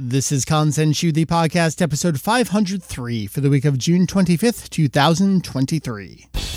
[0.00, 6.47] This is Kanzenshuu, the podcast, episode 503 for the week of June 25th, 2023.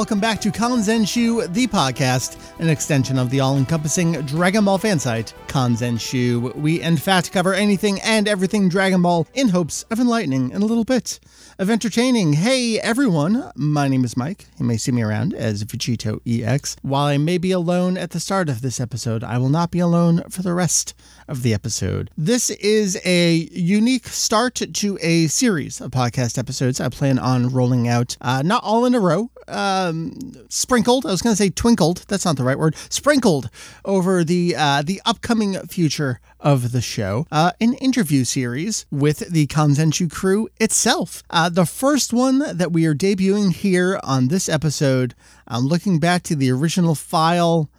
[0.00, 4.98] Welcome back to Kanzenshuu, the podcast, an extension of the all encompassing Dragon Ball fan
[4.98, 6.56] site, Kanzenshuu.
[6.56, 10.66] We, in fact, cover anything and everything Dragon Ball in hopes of enlightening and a
[10.66, 11.20] little bit
[11.58, 12.32] of entertaining.
[12.32, 14.46] Hey, everyone, my name is Mike.
[14.58, 16.76] You may see me around as Vegito EX.
[16.80, 19.80] While I may be alone at the start of this episode, I will not be
[19.80, 20.94] alone for the rest
[21.28, 22.10] of the episode.
[22.16, 27.86] This is a unique start to a series of podcast episodes I plan on rolling
[27.86, 31.06] out, uh, not all in a row, um, sprinkled.
[31.06, 32.04] I was going to say twinkled.
[32.08, 32.76] That's not the right word.
[32.88, 33.50] Sprinkled
[33.84, 39.46] over the uh, the upcoming future of the show, uh, an interview series with the
[39.46, 41.22] Kanzenshuu crew itself.
[41.30, 45.14] Uh, the first one that we are debuting here on this episode,
[45.46, 47.70] I'm looking back to the original file.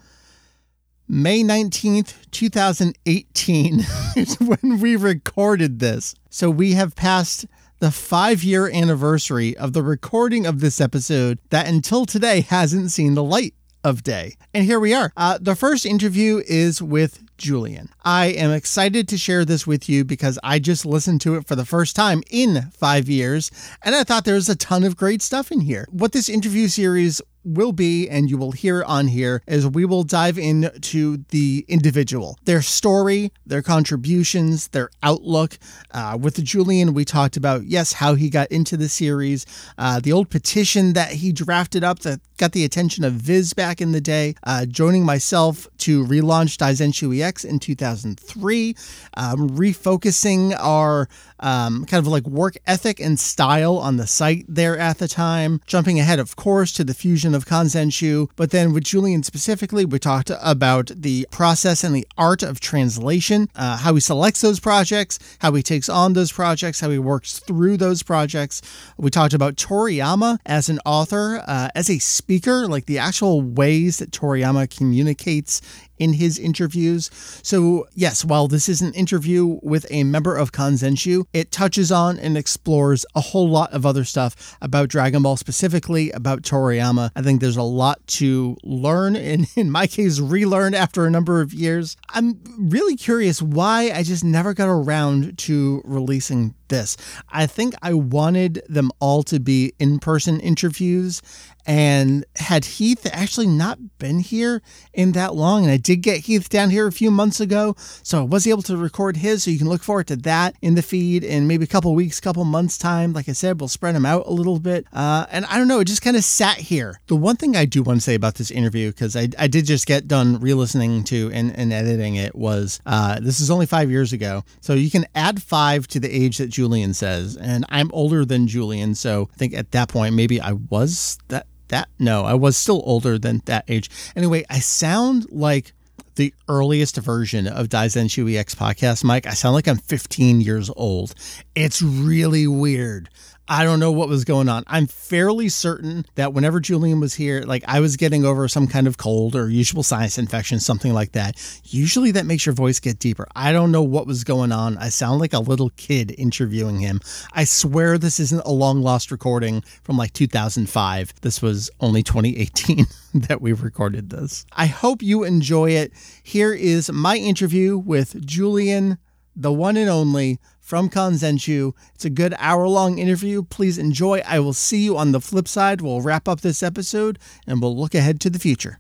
[1.08, 3.80] May 19th, 2018
[4.16, 6.16] is when we recorded this.
[6.30, 7.46] So we have passed
[7.82, 13.16] the five year anniversary of the recording of this episode that until today hasn't seen
[13.16, 14.36] the light of day.
[14.54, 15.12] And here we are.
[15.18, 17.90] Uh, the first interview is with Julian.
[18.06, 21.56] I am excited to share this with you because I just listened to it for
[21.56, 23.50] the first time in five years,
[23.82, 25.88] and I thought there was a ton of great stuff in here.
[25.90, 30.04] What this interview series will be, and you will hear on here, is we will
[30.04, 35.58] dive into the individual, their story, their contributions, their outlook.
[35.92, 39.46] Uh, with Julian, we talked about, yes, how he got into the series,
[39.78, 43.82] uh, the old petition that he drafted up that got the attention of Viz back
[43.82, 48.76] in the day, uh, joining myself to relaunch Daizenshuu EX in 2003,
[49.16, 51.08] um, refocusing our
[51.40, 55.62] um, kind of like work ethic and style on the site there at the time,
[55.68, 58.30] jumping ahead, of course, to the fusion of Kanzenshuu.
[58.36, 63.50] But then with Julian specifically, we talked about the process and the art of translation,
[63.56, 67.40] uh, how he selects those projects, how he takes on those projects, how he works
[67.40, 68.62] through those projects.
[68.98, 73.98] We talked about Toriyama as an author, uh, as a speaker, like the actual ways
[73.98, 75.62] that Toriyama communicates
[76.02, 77.12] in his interviews.
[77.44, 82.18] So, yes, while this is an interview with a member of Kanzenshuu, it touches on
[82.18, 87.12] and explores a whole lot of other stuff about Dragon Ball, specifically about Toriyama.
[87.16, 91.40] I think there's a lot to learn, and in my case, relearn after a number
[91.40, 91.96] of years.
[92.10, 96.98] I'm really curious why I just never got around to releasing this.
[97.30, 101.22] I think I wanted them all to be in person interviews.
[101.68, 106.50] And had Heath actually not been here in that long, and I did get Heath
[106.50, 109.44] down here a few months ago, so I was able to record his.
[109.44, 112.20] So you can look forward to that in the feed in maybe a couple weeks,
[112.20, 113.14] couple months time.
[113.14, 114.88] Like I said, we'll spread them out a little bit.
[114.92, 117.00] Uh, and I don't know, it just kind of sat here.
[117.06, 119.68] The one thing I do want to say about this interview, because I, I did
[119.68, 123.92] just get done re-listening to and, and editing it, was uh, this is only five
[123.92, 127.90] years ago, so you can add five to the age that Julian says, and I'm
[127.92, 132.24] older than Julian, so I think at that point maybe I was that that no,
[132.24, 133.90] I was still older than that age.
[134.16, 135.74] Anyway, I sound like
[136.18, 139.26] the earliest version of Daizenshuu EX podcast, Mike.
[139.26, 141.16] I sound like I'm 15 years old.
[141.56, 143.10] It's really weird.
[143.52, 144.64] I don't know what was going on.
[144.66, 148.88] I'm fairly certain that whenever Julian was here, like I was getting over some kind
[148.88, 151.36] of cold or usual sinus infection, something like that.
[151.66, 153.28] Usually that makes your voice get deeper.
[153.36, 154.78] I don't know what was going on.
[154.78, 157.02] I sound like a little kid interviewing him.
[157.34, 161.14] I swear this isn't a long lost recording from like 2005.
[161.20, 162.86] This was only 2018
[163.16, 164.46] that we recorded this.
[164.54, 165.92] I hope you enjoy it.
[166.24, 168.98] Here is my interview with Julian,
[169.36, 170.40] the one and only
[170.72, 171.74] from Kanzenshuu.
[171.96, 173.44] It's a good hour long interview.
[173.44, 174.22] Please enjoy.
[174.26, 175.82] I will see you on the flip side.
[175.82, 178.80] We'll wrap up this episode and we'll look ahead to the future.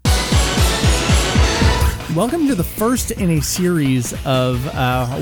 [2.16, 4.63] Welcome to the first in a series of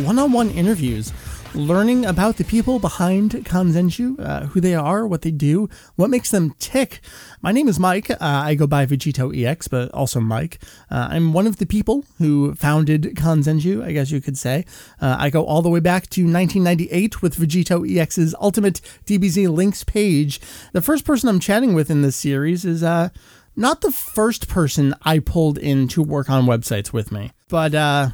[0.06, 1.12] one on one interviews
[1.54, 6.32] learning about the people behind Kanzenshuu, uh, who they are, what they do, what makes
[6.32, 7.02] them tick.
[7.42, 8.10] My name is Mike.
[8.12, 10.60] Uh, I go by Vegito EX, but also Mike.
[10.90, 14.66] Uh, I'm one of the people who founded Kanzenshuu, I guess you could say.
[15.02, 19.84] Uh, I go all the way back to 1998 with Vegito EX's Ultimate DBZ Links
[19.84, 20.40] page.
[20.74, 23.10] The first person I'm chatting with in this series is uh,
[23.56, 28.10] not the first person I pulled in to work on websites with me, but uh,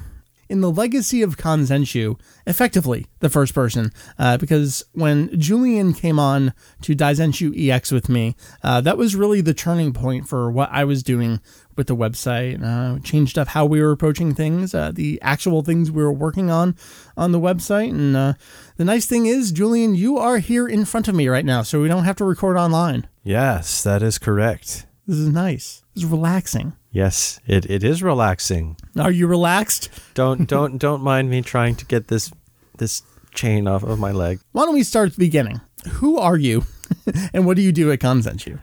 [0.49, 6.53] in the legacy of Kanzenshuu, effectively the first person, uh, because when Julian came on
[6.81, 10.83] to Daizenshuu EX with me, uh, that was really the turning point for what I
[10.83, 11.41] was doing
[11.75, 12.63] with the website.
[12.63, 16.49] Uh, changed up how we were approaching things, uh, the actual things we were working
[16.49, 16.75] on
[17.17, 17.89] on the website.
[17.89, 18.33] And uh,
[18.77, 21.81] the nice thing is, Julian, you are here in front of me right now, so
[21.81, 23.07] we don't have to record online.
[23.23, 24.85] Yes, that is correct.
[25.07, 25.83] This is nice.
[25.93, 26.73] This is relaxing.
[26.95, 28.77] Yes, it, it is relaxing.
[28.97, 29.89] Are you relaxed?
[30.13, 32.31] Don't don't don't mind me trying to get this
[32.77, 33.03] this
[33.33, 34.39] chain off of my leg.
[34.53, 35.59] Why don't we start at the beginning?
[35.95, 36.63] Who are you,
[37.33, 38.59] and what do you do at Kanzenshuu?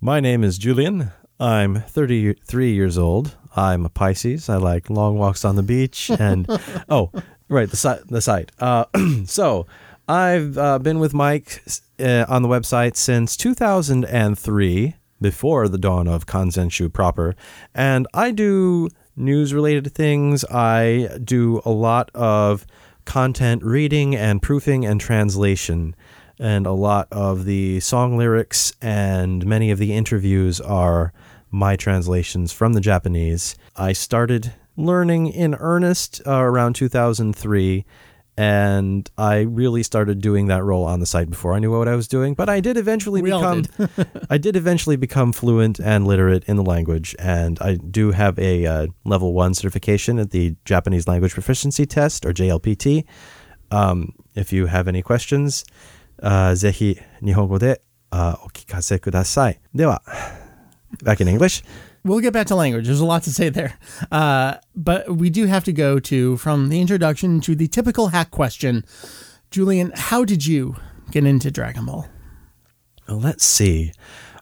[0.00, 1.10] My name is Julian.
[1.40, 3.36] I'm 33 years old.
[3.56, 4.48] I'm a Pisces.
[4.48, 6.46] I like long walks on the beach and
[6.88, 7.10] oh,
[7.48, 8.52] right, the site the site.
[8.60, 8.84] Uh,
[9.24, 9.66] so,
[10.06, 11.64] I've uh, been with Mike
[11.98, 17.34] uh, on the website since 2003 before the dawn of Kanzenshuu proper.
[17.74, 20.44] And I do news related things.
[20.44, 22.66] I do a lot of
[23.04, 25.94] content reading and proofing and translation.
[26.38, 31.12] And a lot of the song lyrics and many of the interviews are
[31.50, 33.54] my translations from the Japanese.
[33.76, 37.84] I started learning in earnest uh, around 2003
[38.37, 41.95] and I really started doing that role on the site before I knew what I
[41.95, 42.35] was doing.
[42.35, 43.89] But I did eventually We all become
[44.29, 48.65] I did eventually become fluent and literate in the language, and I do have a
[48.65, 53.05] uh, level one certification at the Japanese Language Proficiency Test or JLPT.
[53.71, 55.65] Um, if you have any questions,
[56.21, 57.81] uh, ぜひ日本語で、
[58.11, 59.59] uh, お聞かせください。
[59.73, 60.03] では、
[61.03, 61.65] back in English.
[62.04, 62.86] We'll get back to language.
[62.86, 63.78] There's a lot to say there.
[64.10, 68.30] Uh, but we do have to go to from the introduction to the typical hack
[68.30, 68.84] question.
[69.50, 70.76] Julian, how did you
[71.10, 72.08] get into Dragon Ball?
[73.08, 73.92] Well, let's see.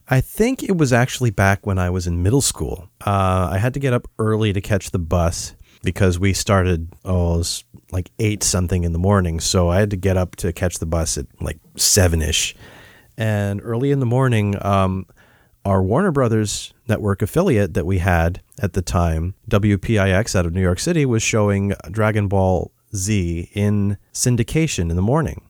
[0.09, 2.89] I think it was actually back when I was in middle school.
[3.05, 7.35] Uh, I had to get up early to catch the bus because we started, oh,
[7.35, 9.39] it was like eight something in the morning.
[9.39, 12.55] So I had to get up to catch the bus at like seven ish.
[13.17, 15.05] And early in the morning, um,
[15.63, 20.61] our Warner Brothers network affiliate that we had at the time, WPIX out of New
[20.61, 25.41] York City, was showing Dragon Ball Z in syndication in the morning.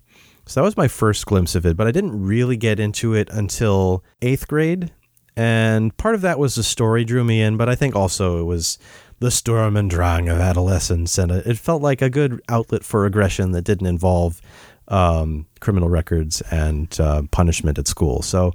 [0.45, 3.29] So that was my first glimpse of it, but I didn't really get into it
[3.31, 4.91] until eighth grade.
[5.35, 8.43] And part of that was the story drew me in, but I think also it
[8.43, 8.77] was
[9.19, 11.17] the storm and drang of adolescence.
[11.17, 14.41] And it felt like a good outlet for aggression that didn't involve
[14.89, 18.21] um, criminal records and uh, punishment at school.
[18.21, 18.53] So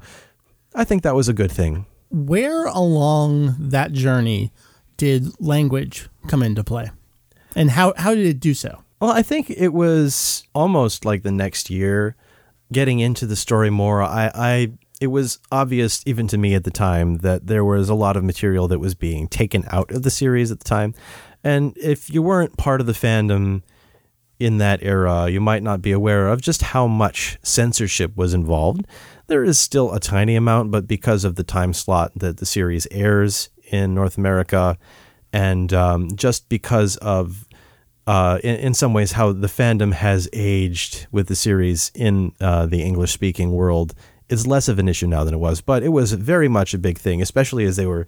[0.75, 1.87] I think that was a good thing.
[2.11, 4.53] Where along that journey
[4.97, 6.91] did language come into play?
[7.55, 8.83] And how, how did it do so?
[9.01, 12.17] Well, I think it was almost like the next year
[12.73, 14.03] getting into the story more.
[14.03, 17.95] I, I it was obvious even to me at the time that there was a
[17.95, 20.95] lot of material that was being taken out of the series at the time.
[21.45, 23.63] And if you weren't part of the fandom
[24.39, 28.87] in that era, you might not be aware of just how much censorship was involved.
[29.29, 32.87] There is still a tiny amount, but because of the time slot that the series
[32.91, 34.79] airs in North America,
[35.33, 37.47] and um, just because of,
[38.07, 42.67] uh, in, in, some ways, how the fandom has aged with the series in uh,
[42.67, 43.95] the English speaking world,
[44.29, 45.61] is less of an issue now than it was.
[45.61, 48.07] But it was very much a big thing, especially as they were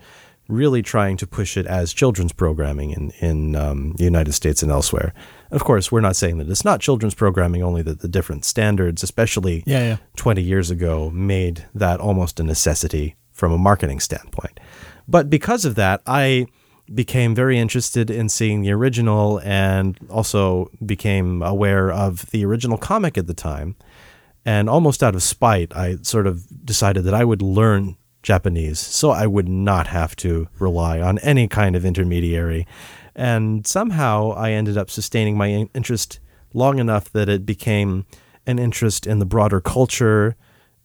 [0.48, 4.70] really trying to push it as children's programming in in um, the United States and
[4.72, 5.12] elsewhere.
[5.50, 9.02] Of course, we're not saying that it's not children's programming, only that the different standards,
[9.02, 9.96] especially yeah, yeah.
[10.16, 14.60] 20 years ago, made that almost a necessity from a marketing standpoint.
[15.06, 16.46] But because of that, I
[16.94, 23.16] became very interested in seeing the original and also became aware of the original comic
[23.18, 23.76] at the time.
[24.44, 29.11] And almost out of spite, I sort of decided that I would learn Japanese, so
[29.11, 32.66] I would not have to rely on any kind of intermediary.
[33.18, 36.20] And somehow I ended up sustaining my interest
[36.54, 38.06] long enough that it became
[38.46, 40.37] an interest in the broader culture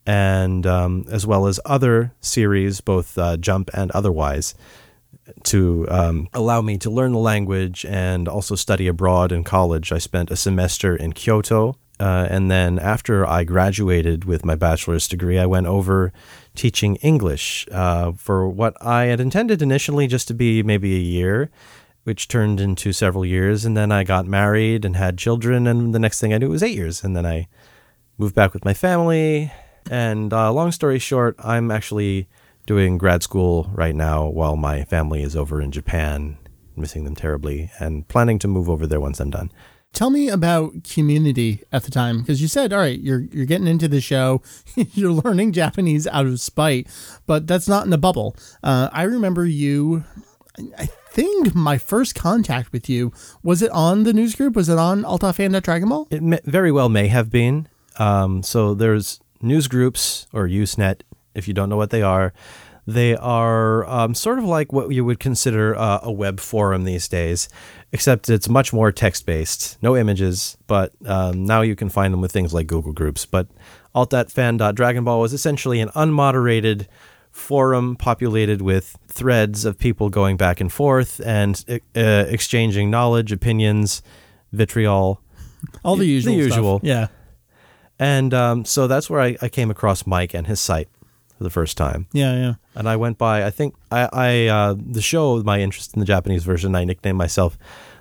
[0.05, 4.55] and um, as well as other series, both uh, Jump and otherwise,
[5.43, 9.91] to um, allow me to learn the language and also study abroad in college.
[9.91, 11.77] I spent a semester in Kyoto.
[11.99, 16.11] Uh, and then after I graduated with my bachelor's degree, I went over
[16.55, 21.51] teaching English uh, for what I had intended initially just to be maybe a year,
[22.03, 23.65] which turned into several years.
[23.65, 25.67] And then I got married and had children.
[25.67, 27.03] And the next thing I knew, it was eight years.
[27.03, 27.47] And then I
[28.17, 29.51] moved back with my family.
[29.89, 32.27] And uh, long story short, I'm actually
[32.65, 36.37] doing grad school right now while my family is over in Japan,
[36.75, 39.51] missing them terribly, and planning to move over there once I'm done.
[39.91, 43.67] Tell me about community at the time because you said, all right, you're you're getting
[43.67, 44.41] into the show,
[44.75, 46.87] you're learning Japanese out of spite,
[47.27, 48.35] but that's not in a bubble.
[48.63, 50.03] Uh, I remember you.
[50.77, 53.11] I think my first contact with you
[53.43, 54.55] was it on the news group?
[54.55, 56.07] Was it on Dragon Ball?
[56.09, 57.67] It may, very well may have been.
[57.97, 61.01] Um, so there's news groups or Usenet,
[61.35, 62.33] if you don't know what they are.
[62.85, 67.07] They are um, sort of like what you would consider uh, a web forum these
[67.07, 67.47] days,
[67.93, 70.57] except it's much more text based, no images.
[70.67, 73.25] But um, now you can find them with things like Google Groups.
[73.25, 73.47] But
[73.95, 76.87] alt.fan.dragonball was essentially an unmoderated
[77.33, 84.01] forum populated with threads of people going back and forth and uh, exchanging knowledge, opinions,
[84.51, 85.19] vitriol,
[85.83, 86.33] all the usual.
[86.33, 86.87] The usual, stuff.
[86.87, 87.07] yeah.
[87.99, 90.89] And um, so that's where I, I, came across Mike and his site
[91.37, 92.07] for the first time.
[92.11, 92.53] Yeah, yeah.
[92.75, 93.45] And I went by.
[93.45, 95.41] I think I, I uh, the show.
[95.43, 96.75] My interest in the Japanese version.
[96.75, 97.57] I nicknamed myself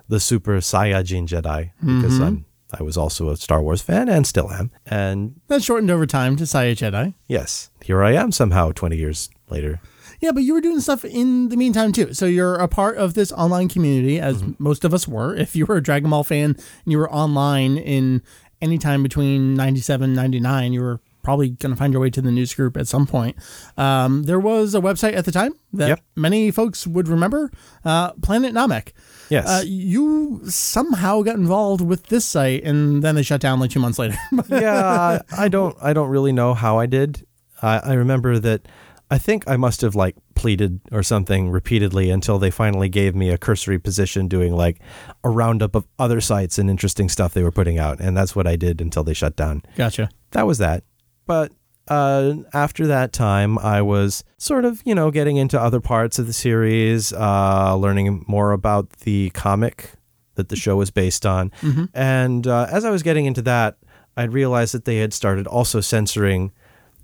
[0.08, 2.22] the Super Saiyajin Jedi because mm-hmm.
[2.22, 4.70] I'm I was also a Star Wars fan and still am.
[4.86, 7.14] And that shortened over time to SaiyaJedi.
[7.28, 7.70] Yes.
[7.82, 9.80] Here I am somehow 20 years later.
[10.20, 12.14] Yeah, but you were doing stuff in the meantime too.
[12.14, 14.62] So you're a part of this online community, as mm-hmm.
[14.62, 15.34] most of us were.
[15.34, 18.22] If you were a Dragon Ball fan and you were online in
[18.60, 22.20] any time between 97 and 99, you were probably going to find your way to
[22.20, 23.36] the news group at some point.
[23.76, 26.00] Um, there was a website at the time that yep.
[26.16, 27.50] many folks would remember,
[27.84, 28.92] uh, Planet Namek.
[29.28, 29.48] Yes.
[29.48, 33.80] Uh, you somehow got involved with this site, and then they shut down like two
[33.80, 34.16] months later.
[34.48, 35.76] yeah, I don't.
[35.80, 37.26] I don't really know how I did.
[37.62, 38.68] I, I remember that.
[39.10, 43.28] I think I must have like pleaded or something repeatedly until they finally gave me
[43.28, 44.80] a cursory position doing like
[45.22, 48.00] a roundup of other sites and interesting stuff they were putting out.
[48.00, 49.62] And that's what I did until they shut down.
[49.76, 50.08] Gotcha.
[50.30, 50.84] That was that.
[51.26, 51.52] But
[51.88, 56.26] uh, after that time, I was sort of, you know, getting into other parts of
[56.26, 59.92] the series, uh, learning more about the comic
[60.34, 61.50] that the show was based on.
[61.60, 61.84] Mm-hmm.
[61.94, 63.76] And uh, as I was getting into that,
[64.16, 66.52] I'd realized that they had started also censoring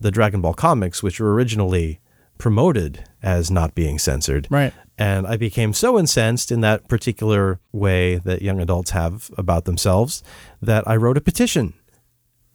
[0.00, 2.00] the Dragon Ball comics, which were originally
[2.38, 4.46] promoted as not being censored.
[4.50, 4.72] Right.
[4.96, 10.22] And I became so incensed in that particular way that young adults have about themselves
[10.62, 11.75] that I wrote a petition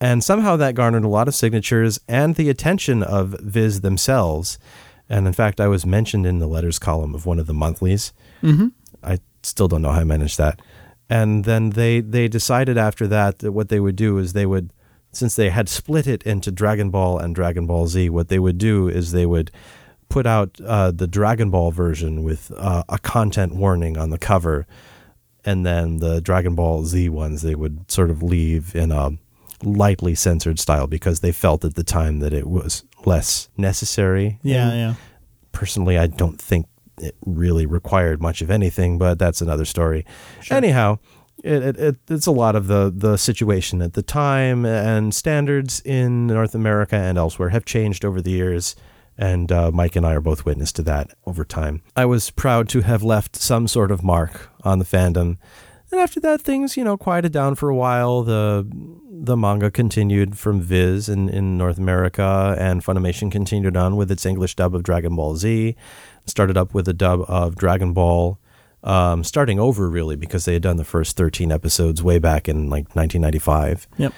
[0.03, 4.59] and somehow that garnered a lot of signatures and the attention of Viz themselves.
[5.07, 8.11] And in fact, I was mentioned in the letters column of one of the monthlies.
[8.41, 8.67] Mm-hmm.
[9.01, 10.61] I still don't know how I managed that.
[11.09, 14.73] And then they, they decided after that that what they would do is they would,
[15.13, 18.57] since they had split it into Dragon Ball and Dragon Ball Z, what they would
[18.57, 19.51] do is they would
[20.09, 24.67] put out uh, the Dragon Ball version with uh, a content warning on the cover.
[25.45, 29.11] And then the Dragon Ball Z ones they would sort of leave in a
[29.63, 34.39] lightly censored style because they felt at the time that it was less necessary.
[34.43, 34.93] Yeah, and yeah.
[35.51, 36.67] Personally, I don't think
[36.99, 40.05] it really required much of anything, but that's another story.
[40.41, 40.57] Sure.
[40.57, 40.99] Anyhow,
[41.43, 45.81] it, it, it, it's a lot of the, the situation at the time, and standards
[45.81, 48.75] in North America and elsewhere have changed over the years.
[49.15, 51.83] And uh, Mike and I are both witness to that over time.
[51.95, 55.37] I was proud to have left some sort of mark on the fandom.
[55.93, 58.23] And after that, things, you know, quieted down for a while.
[58.23, 58.67] The
[59.07, 64.25] the manga continued from Viz in, in North America, and Funimation continued on with its
[64.25, 65.75] English dub of Dragon Ball Z.
[66.25, 68.39] Started up with a dub of Dragon Ball,
[68.83, 72.71] um, starting over really because they had done the first 13 episodes way back in
[72.71, 73.87] like 1995.
[73.99, 74.13] Yep.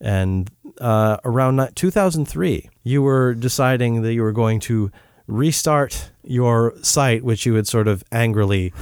[0.00, 0.48] And
[0.80, 4.92] uh, around 2003, you were deciding that you were going to
[5.26, 8.72] restart your site, which you had sort of angrily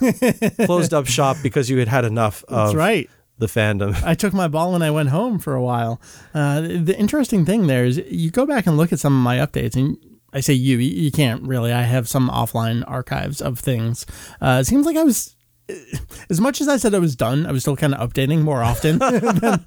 [0.64, 4.00] closed up shop because you had had enough of That's right the fandom.
[4.04, 6.00] I took my ball and I went home for a while.
[6.32, 9.38] Uh, the interesting thing there is you go back and look at some of my
[9.38, 9.98] updates, and
[10.32, 11.72] I say you, you can't really.
[11.72, 14.06] I have some offline archives of things.
[14.40, 15.33] Uh, it seems like I was.
[16.30, 18.62] As much as I said I was done, I was still kind of updating more
[18.62, 19.64] often than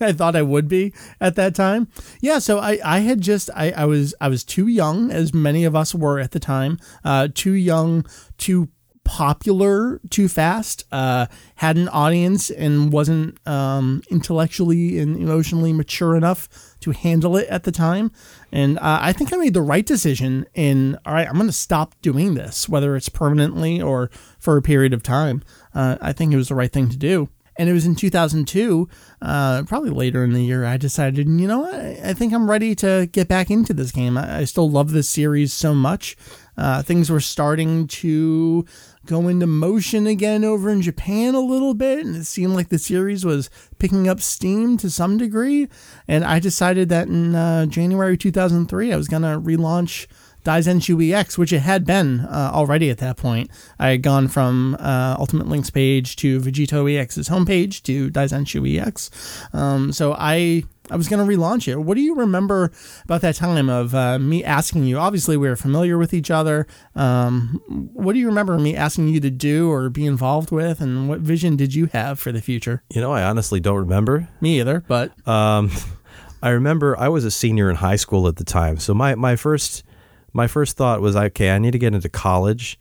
[0.00, 1.88] I thought I would be at that time.
[2.20, 5.64] Yeah, so I, I had just I, I was I was too young, as many
[5.64, 8.04] of us were at the time, uh, too young
[8.38, 8.68] to
[9.08, 11.24] popular too fast, uh,
[11.54, 16.46] had an audience, and wasn't um, intellectually and emotionally mature enough
[16.80, 18.12] to handle it at the time.
[18.52, 21.52] And uh, I think I made the right decision in, all right, I'm going to
[21.54, 25.42] stop doing this, whether it's permanently or for a period of time.
[25.74, 27.30] Uh, I think it was the right thing to do.
[27.58, 28.88] And it was in 2002,
[29.20, 32.76] uh, probably later in the year, I decided, you know what, I think I'm ready
[32.76, 34.16] to get back into this game.
[34.16, 36.16] I, I still love this series so much.
[36.56, 38.64] Uh, things were starting to
[39.08, 42.78] go into motion again over in Japan a little bit, and it seemed like the
[42.78, 43.48] series was
[43.78, 45.66] picking up steam to some degree.
[46.06, 50.06] And I decided that in uh, January 2003, I was going to relaunch
[50.44, 53.50] Daizenshuu EX, which it had been uh, already at that point.
[53.78, 59.10] I had gone from uh, Ultimate Link's page to Vegito EX's homepage to Daizenshuu EX.
[59.54, 61.76] Um, so I I was going to relaunch it.
[61.76, 62.70] What do you remember
[63.04, 64.98] about that time of uh, me asking you?
[64.98, 66.66] Obviously, we were familiar with each other.
[66.94, 67.60] Um,
[67.92, 71.20] what do you remember me asking you to do or be involved with, and what
[71.20, 72.82] vision did you have for the future?
[72.90, 74.28] You know, I honestly don't remember.
[74.40, 75.70] Me either, but um,
[76.42, 79.36] I remember I was a senior in high school at the time, so my my
[79.36, 79.84] first
[80.32, 82.78] my first thought was, okay, I need to get into college,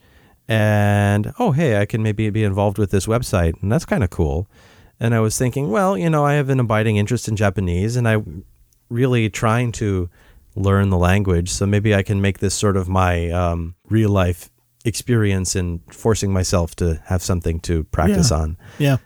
[0.48, 4.10] and oh hey, I can maybe be involved with this website, and that's kind of
[4.10, 4.48] cool.
[5.00, 8.08] And I was thinking, well, you know, I have an abiding interest in Japanese and
[8.08, 8.46] I'm
[8.90, 10.10] really trying to
[10.56, 11.50] learn the language.
[11.50, 14.50] So maybe I can make this sort of my um, real life
[14.86, 18.38] experience in forcing myself to have something to practice yeah.
[18.38, 18.58] on.
[18.80, 18.98] Yeah.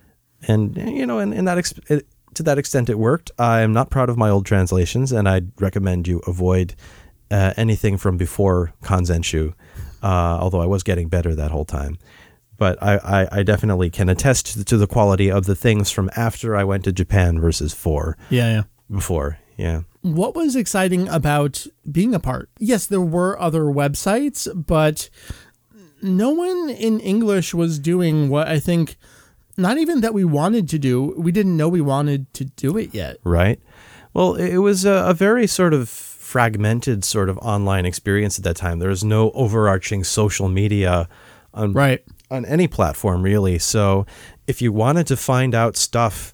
[0.47, 1.73] And, you know, and, in that, ex-
[2.33, 3.31] to that extent, it worked.
[3.37, 6.75] I'm not proud of my old translations and I'd recommend you avoid
[7.29, 9.53] uh, anything from before Kanzenshuu,
[10.03, 11.97] uh, although I was getting better that whole time
[12.61, 16.55] but I, I, I, definitely can attest to the quality of the things from after
[16.55, 18.19] I went to Japan versus four.
[18.29, 18.63] Yeah, yeah.
[18.87, 19.81] Before, yeah.
[20.01, 22.51] What was exciting about being a part?
[22.59, 25.09] Yes, there were other websites, but
[26.03, 28.95] no one in English was doing what I think,
[29.57, 32.93] not even that we wanted to do, we didn't know we wanted to do it
[32.93, 33.17] yet.
[33.23, 33.59] Right.
[34.13, 38.57] Well, it was a, a very sort of fragmented sort of online experience at that
[38.57, 38.77] time.
[38.77, 41.09] There was no overarching social media
[41.55, 43.59] on right on any platform really.
[43.59, 44.05] So
[44.47, 46.33] if you wanted to find out stuff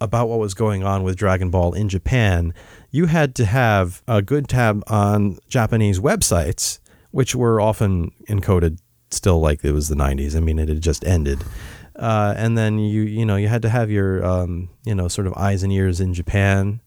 [0.00, 2.52] about what was going on with Dragon Ball in Japan,
[2.90, 6.78] you had to have a good tab on Japanese websites,
[7.10, 8.78] which were often encoded
[9.10, 10.36] still like it was the 90s.
[10.36, 11.42] I mean, it had just ended.
[11.96, 15.26] Uh, and then you you know you had to have your um, you know sort
[15.26, 16.80] of eyes and ears in Japan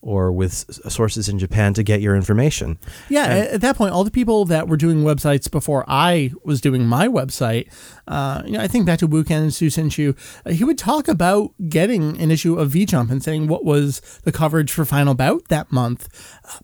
[0.00, 0.52] or with
[0.90, 2.78] sources in Japan to get your information.
[3.08, 6.60] Yeah, and, at that point, all the people that were doing websites before I was
[6.60, 7.72] doing my website,
[8.06, 12.20] uh, you know, I think back to Wuken Susenshu, uh, he would talk about getting
[12.20, 15.72] an issue of V Jump and saying what was the coverage for Final Bout that
[15.72, 16.08] month.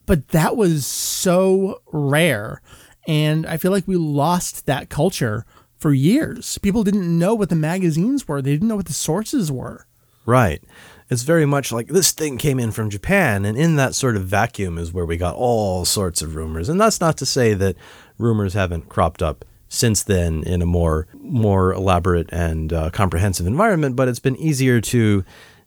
[0.07, 2.63] But that was so rare.
[3.07, 5.45] And I feel like we lost that culture
[5.77, 6.57] for years.
[6.59, 9.87] People didn't know what the magazines were, they didn't know what the sources were.
[10.25, 10.63] Right
[11.11, 14.25] it's very much like this thing came in from Japan, and in that sort of
[14.25, 16.69] vacuum is where we got all sorts of rumors.
[16.69, 17.77] And that's not to say that
[18.19, 23.97] rumors haven't cropped up since then in a more more elaborate and uh, comprehensive environment,
[23.97, 25.25] but it's been easier to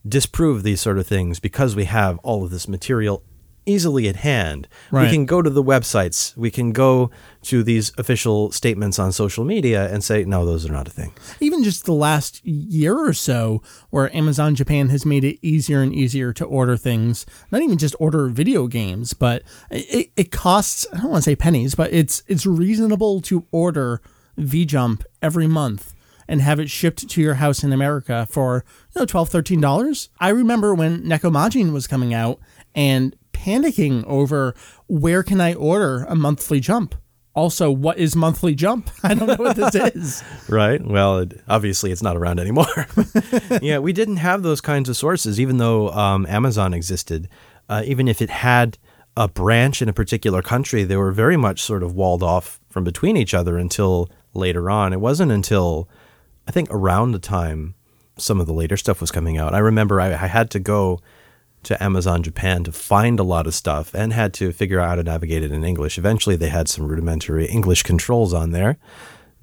[0.08, 3.24] disprove these sort of things because we have all of this material
[3.68, 4.68] easily at hand.
[4.92, 5.04] Right.
[5.04, 7.12] We can go to the websites, we can go
[7.44, 11.14] to these official statements on social media and say, no, those are not a thing.
[11.40, 15.94] Even just the last year or so, where Amazon Japan has made it easier and
[15.94, 20.98] easier to order things, not even just order video games, but it, it costs, I
[20.98, 24.02] don't want to say pennies, but it's, it's reasonable to order
[24.38, 25.94] VJump every month
[26.28, 30.10] and have it shipped to your house in America for, you know, $12, $13.
[30.20, 32.40] I remember when Nekomajin was coming out
[32.76, 34.56] and panicking over
[34.88, 36.96] where can I order a monthly jump?
[37.36, 38.90] Also, what is monthly jump?
[39.04, 40.24] I don't know what this is.
[40.50, 40.84] right.
[40.84, 42.88] Well, it, obviously, it's not around anymore.
[43.62, 47.30] yeah, we didn't have those kinds of sources, even though um, Amazon existed.
[47.70, 48.80] Uh, even if it had
[49.16, 52.84] a branch in a particular country, they were very much sort of walled off from
[52.84, 54.94] between each other until later on.
[54.94, 55.88] It wasn't until
[56.48, 57.76] I think around the time
[58.18, 59.54] some of the later stuff was coming out.
[59.54, 61.02] I remember I, I had to go
[61.68, 64.96] to Amazon Japan to find a lot of stuff and had to figure out how
[64.96, 65.98] to navigate it in English.
[65.98, 68.78] Eventually, they had some rudimentary English controls on there,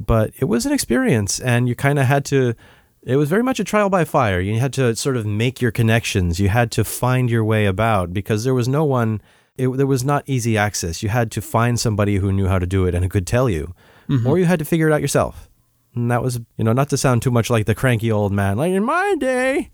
[0.01, 2.55] but it was an experience, and you kind of had to.
[3.03, 4.41] It was very much a trial by fire.
[4.41, 6.41] You had to sort of make your connections.
[6.41, 9.21] You had to find your way about because there was no one.
[9.59, 11.03] It, there was not easy access.
[11.03, 13.51] You had to find somebody who knew how to do it and who could tell
[13.51, 13.75] you,
[14.09, 14.27] mm-hmm.
[14.27, 15.51] or you had to figure it out yourself.
[15.95, 18.57] And that was, you know, not to sound too much like the cranky old man.
[18.57, 19.71] Like in my day,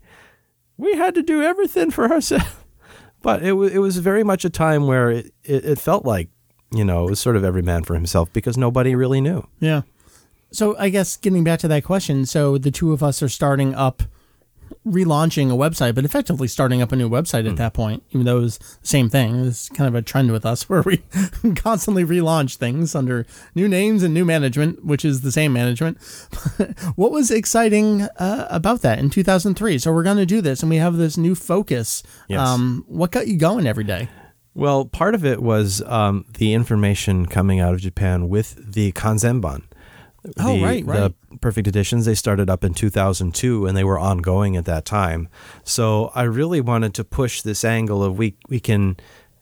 [0.81, 2.45] we had to do everything for ourselves.
[3.23, 6.29] But it was it was very much a time where it, it, it felt like
[6.73, 9.45] you know it was sort of every man for himself because nobody really knew.
[9.59, 9.83] Yeah.
[10.51, 13.75] So I guess getting back to that question, so the two of us are starting
[13.75, 14.01] up
[14.85, 17.57] relaunching a website, but effectively starting up a new website at mm.
[17.57, 19.45] that point, even though it was the same thing.
[19.45, 21.03] It's kind of a trend with us where we
[21.55, 26.01] constantly relaunch things under new names and new management, which is the same management.
[26.95, 29.77] what was exciting uh, about that in 2003?
[29.77, 32.01] So we're going to do this and we have this new focus.
[32.27, 32.39] Yes.
[32.39, 34.09] Um, what got you going every day?
[34.53, 39.63] Well, part of it was um, the information coming out of Japan with the Kanzenban.
[40.39, 41.13] Oh, the, right, right.
[41.29, 45.29] The Perfect Editions, they started up in 2002 and they were ongoing at that time.
[45.63, 48.97] So I really wanted to push this angle of we, we can,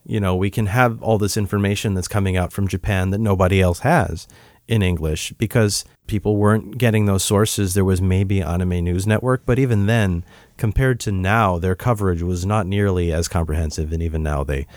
[0.06, 3.62] you know, we can have all this information that's coming out from Japan that nobody
[3.62, 4.28] else has
[4.70, 7.74] in English because people weren't getting those sources.
[7.74, 10.24] There was maybe Anime News Network, but even then,
[10.58, 13.92] compared to now, their coverage was not nearly as comprehensive.
[13.92, 14.68] And even now, they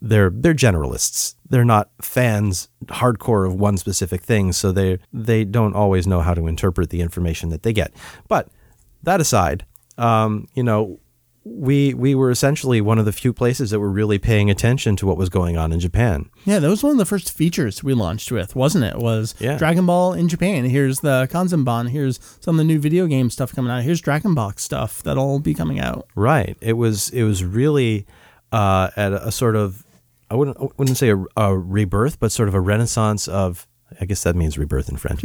[0.00, 1.34] they're they're generalists.
[1.50, 6.34] They're not fans hardcore of one specific thing, so they they don't always know how
[6.34, 7.92] to interpret the information that they get.
[8.28, 8.48] But
[9.02, 9.64] that aside,
[9.96, 11.00] um, you know,
[11.44, 15.06] we we were essentially one of the few places that were really paying attention to
[15.06, 16.28] what was going on in Japan.
[16.44, 18.96] Yeah, that was one of the first features we launched with, wasn't it?
[18.98, 19.56] Was Yeah.
[19.56, 20.64] Dragon Ball in Japan.
[20.66, 21.88] Here's the Kanzenban.
[21.88, 23.82] Here's some of the new video game stuff coming out.
[23.82, 26.06] Here's Dragon Box stuff that'll be coming out.
[26.14, 26.56] Right.
[26.60, 28.06] It was it was really
[28.52, 29.84] uh, at a, a sort of
[30.30, 33.66] I wouldn't I wouldn't say a, a rebirth, but sort of a renaissance of.
[33.98, 35.24] I guess that means rebirth in French.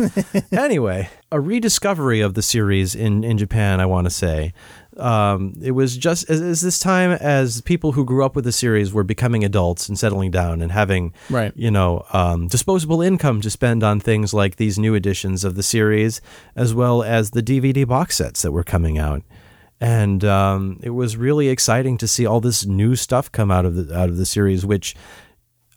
[0.54, 3.82] anyway, a rediscovery of the series in in Japan.
[3.82, 4.54] I want to say.
[4.96, 8.52] Um, it was just as, as this time as people who grew up with the
[8.54, 11.52] series were becoming adults and settling down and having Right.
[11.56, 15.63] you know, um, disposable income to spend on things like these new editions of the
[15.63, 16.22] series,
[16.56, 19.24] as well as the DVD box sets that were coming out.
[19.84, 23.76] And um, it was really exciting to see all this new stuff come out of
[23.76, 24.96] the out of the series, which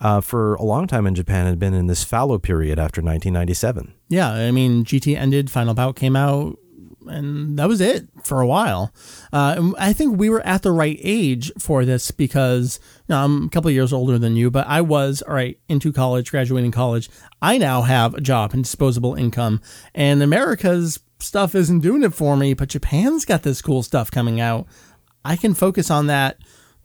[0.00, 3.94] uh, for a long time in Japan had been in this fallow period after 1997.
[4.08, 6.56] Yeah, I mean, GT ended, Final Bout came out,
[7.08, 8.94] and that was it for a while.
[9.32, 13.46] Uh, I think we were at the right age for this because you know, I'm
[13.46, 17.10] a couple years older than you, but I was, all right, into college, graduating college.
[17.42, 19.60] I now have a job and disposable income,
[19.96, 24.40] and America's stuff isn't doing it for me, but Japan's got this cool stuff coming
[24.40, 24.66] out.
[25.24, 26.38] I can focus on that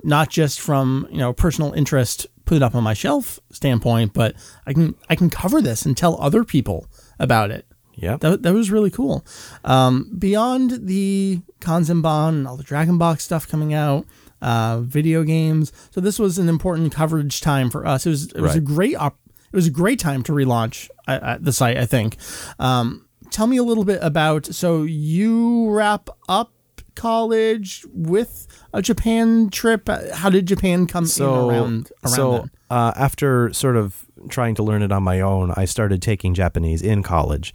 [0.03, 4.35] not just from you know personal interest put it up on my shelf standpoint but
[4.65, 6.87] i can i can cover this and tell other people
[7.19, 7.65] about it.
[7.93, 8.17] Yeah.
[8.17, 9.23] that, that was really cool.
[9.63, 14.07] Um, beyond the kanzenban and all the dragon box stuff coming out
[14.41, 15.71] uh, video games.
[15.91, 18.07] So this was an important coverage time for us.
[18.07, 21.19] It was it was a great op- it was a great time to relaunch uh,
[21.21, 22.17] uh, the site i think.
[22.57, 26.51] Um, tell me a little bit about so you wrap up
[26.95, 29.89] college with a Japan trip.
[29.89, 34.55] Uh, How did Japan come so in around around so uh, after sort of trying
[34.55, 37.53] to learn it on my own, I started taking Japanese in college,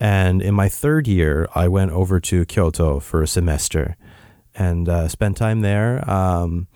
[0.00, 3.96] and in my third year, I went over to Kyoto for a semester
[4.54, 6.08] and uh, spent time there.
[6.10, 6.68] Um,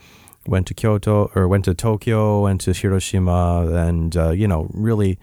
[0.46, 5.18] went to Kyoto or went to Tokyo, went to Hiroshima, and uh, you know really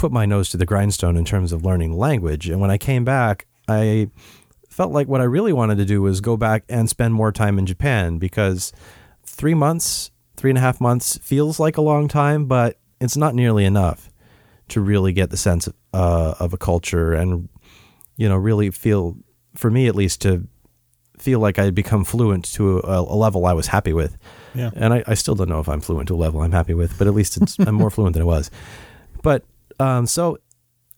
[0.00, 2.48] put my nose to the grindstone in terms of learning language.
[2.48, 4.08] And when I came back, I
[4.70, 7.58] felt like what I really wanted to do was go back and spend more time
[7.58, 8.72] in Japan because
[9.26, 13.34] three months, three and a half months feels like a long time, but it's not
[13.34, 14.08] nearly enough
[14.68, 17.50] to really get the sense of, uh, of a culture and,
[18.16, 19.18] you know, really feel,
[19.54, 20.46] for me at least, to
[21.18, 24.16] feel like I had become fluent to a, a level I was happy with.
[24.54, 24.70] Yeah.
[24.74, 26.96] And I, I still don't know if I'm fluent to a level I'm happy with,
[26.96, 28.50] but at least it's, I'm more fluent than I was.
[29.22, 29.44] But
[29.80, 30.38] um, so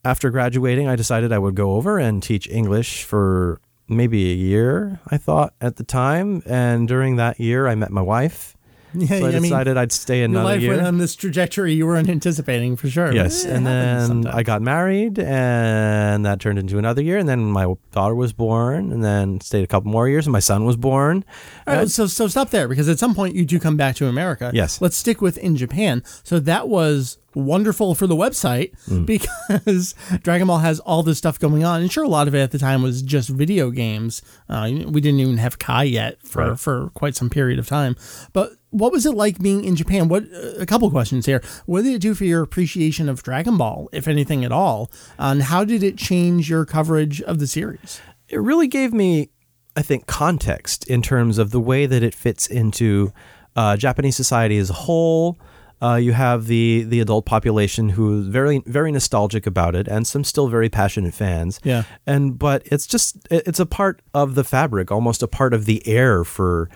[0.05, 5.01] after graduating, I decided I would go over and teach English for maybe a year,
[5.09, 6.43] I thought at the time.
[6.47, 8.57] And during that year, I met my wife.
[9.03, 10.75] Yeah, So I I mean, decided I'd stay your another life year.
[10.75, 13.13] went on this trajectory you weren't anticipating for sure.
[13.13, 14.27] Yes, and then.
[14.27, 17.19] I got married, and that turned into another year.
[17.19, 20.41] And then my daughter was born, and then stayed a couple more years, and my
[20.41, 21.25] son was born.
[21.67, 24.07] All right, so so stop there because at some point you do come back to
[24.09, 24.51] America.
[24.55, 24.81] Yes.
[24.81, 26.03] Let's stick with in Japan.
[26.23, 29.07] So that was wonderful for the website Mm.
[29.07, 32.41] because Dragon Ball has all this stuff going on, and sure, a lot of it
[32.41, 34.21] at the time was just video games.
[34.49, 36.59] Uh, we didn't even have Kai yet for Right.
[36.61, 37.97] for quite some period of time.
[38.33, 40.09] But what was it like being in Japan?
[40.09, 40.25] What
[40.59, 41.41] a couple questions here.
[41.67, 44.91] What did it do for your appreciation of Dragon Ball, if anything at all?
[45.19, 48.01] And how did it change your coverage of the series?
[48.33, 49.29] it really gave me,
[49.77, 53.13] I think, context in terms of the way that it fits into
[53.55, 55.39] uh, Japanese society as a whole.
[55.83, 60.23] Uh, you have the the adult population who's very very nostalgic about it, and some
[60.25, 61.61] still very passionate fans.
[61.65, 61.83] Yeah.
[62.07, 65.87] and but it's just it's a part of the fabric, almost a part of the
[65.87, 66.71] air for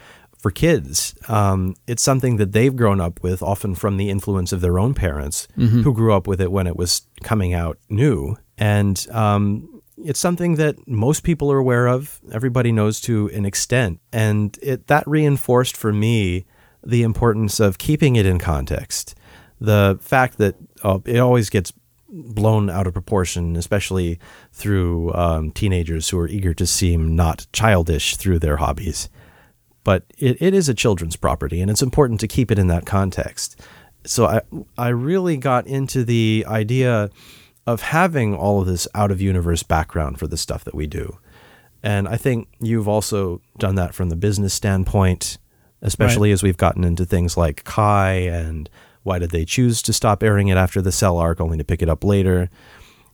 [0.47, 1.13] for kids.
[1.27, 4.95] Um, it's something that they've grown up with, often from the influence of their own
[4.95, 10.21] parents, who grew up with it when it was coming out new, and um, it's
[10.21, 12.21] something that most people are aware of.
[12.31, 16.45] Everybody knows to an extent, and it that reinforced for me
[16.87, 19.17] the importance of keeping it in context.
[19.61, 20.55] The fact that
[20.85, 21.73] uh, it always gets
[22.09, 24.21] blown out of proportion, especially
[24.53, 29.09] through um, teenagers who are eager to seem not childish through their hobbies.
[29.87, 32.87] But it, it is a children's property, and it's important to keep it in that
[32.87, 33.61] context.
[34.05, 34.41] So I
[34.77, 37.09] I really got into the idea
[37.67, 41.19] of having all of this out of universe background for the stuff that we do.
[41.83, 45.39] And I think you've also done that from the business standpoint,
[45.83, 48.69] especially as we've gotten into things like Kai and
[49.05, 51.83] why did they choose to stop airing it after the Cell arc only to pick
[51.83, 52.51] it up later.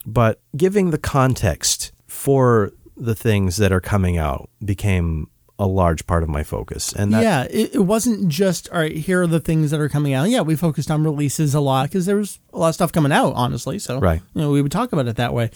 [0.06, 5.28] but giving the context for the things that are coming out became
[5.62, 6.92] a large part of my focus.
[6.92, 8.96] And that, yeah, it, it wasn't just all right.
[8.96, 10.29] Here are the things that are coming out.
[10.29, 13.12] Yeah, we focused on releases a lot because there was a lot of stuff coming
[13.12, 13.35] out.
[13.35, 14.20] Honestly, so Right.
[14.35, 15.51] you know, we would talk about it that way.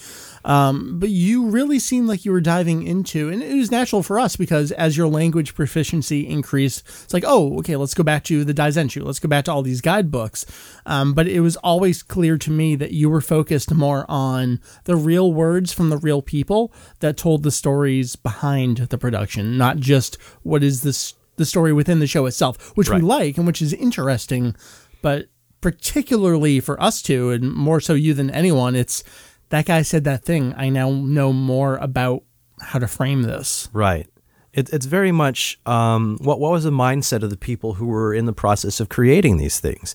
[0.45, 4.17] Um, but you really seemed like you were diving into, and it was natural for
[4.17, 8.45] us because as your language proficiency increased, it's like, oh, okay, let's go back to
[8.45, 9.03] the Daizenshuu.
[9.03, 10.45] Let's go back to all these guidebooks.
[10.85, 14.95] Um, but it was always clear to me that you were focused more on the
[14.95, 19.96] real words from the real people that told the stories behind the production, not just
[20.43, 23.01] what is this the story within the show itself, which Right.
[23.01, 24.55] we like and which is interesting,
[25.01, 25.27] but
[25.61, 29.03] particularly for us two, and more so you than anyone, it's
[29.49, 30.53] that guy said that thing.
[30.57, 32.23] I now know more about
[32.61, 33.69] how to frame this.
[33.73, 34.07] Right.
[34.53, 38.13] It, it's very much um, what what was the mindset of the people who were
[38.13, 39.93] in the process of creating these things.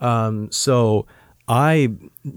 [0.00, 1.06] Um, so
[1.48, 1.88] I,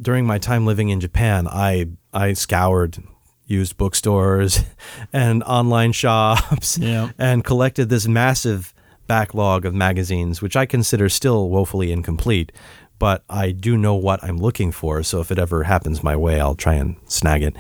[0.02, 3.00] during my time living in Japan, I I scoured
[3.46, 4.64] used bookstores
[5.14, 7.12] and online shops Yeah.
[7.18, 8.74] and collected this massive
[9.08, 12.52] backlog of magazines, which I consider still woefully incomplete.
[12.98, 16.40] But I do know what I'm looking for, so if it ever happens my way,
[16.40, 17.56] I'll try and snag it.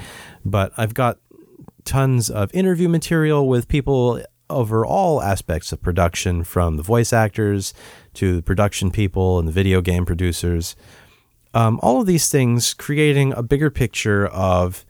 [0.45, 1.19] But I've got
[1.83, 7.73] tons of interview material with people over all aspects of production, from the voice actors
[8.13, 10.75] to the production people and the video game producers.
[11.53, 14.85] Um, all of these things creating a bigger picture of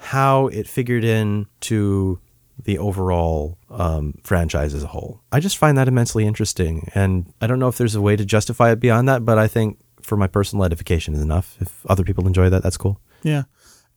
[0.00, 2.18] how it figured in to
[2.64, 5.20] the overall um, franchise as a whole.
[5.30, 8.24] I just find that immensely interesting, and I don't know if there's a way to
[8.24, 11.56] justify it beyond that, but I think for my personal edification is enough.
[11.60, 13.00] If other people enjoy that, that's cool.
[13.22, 13.44] Yeah.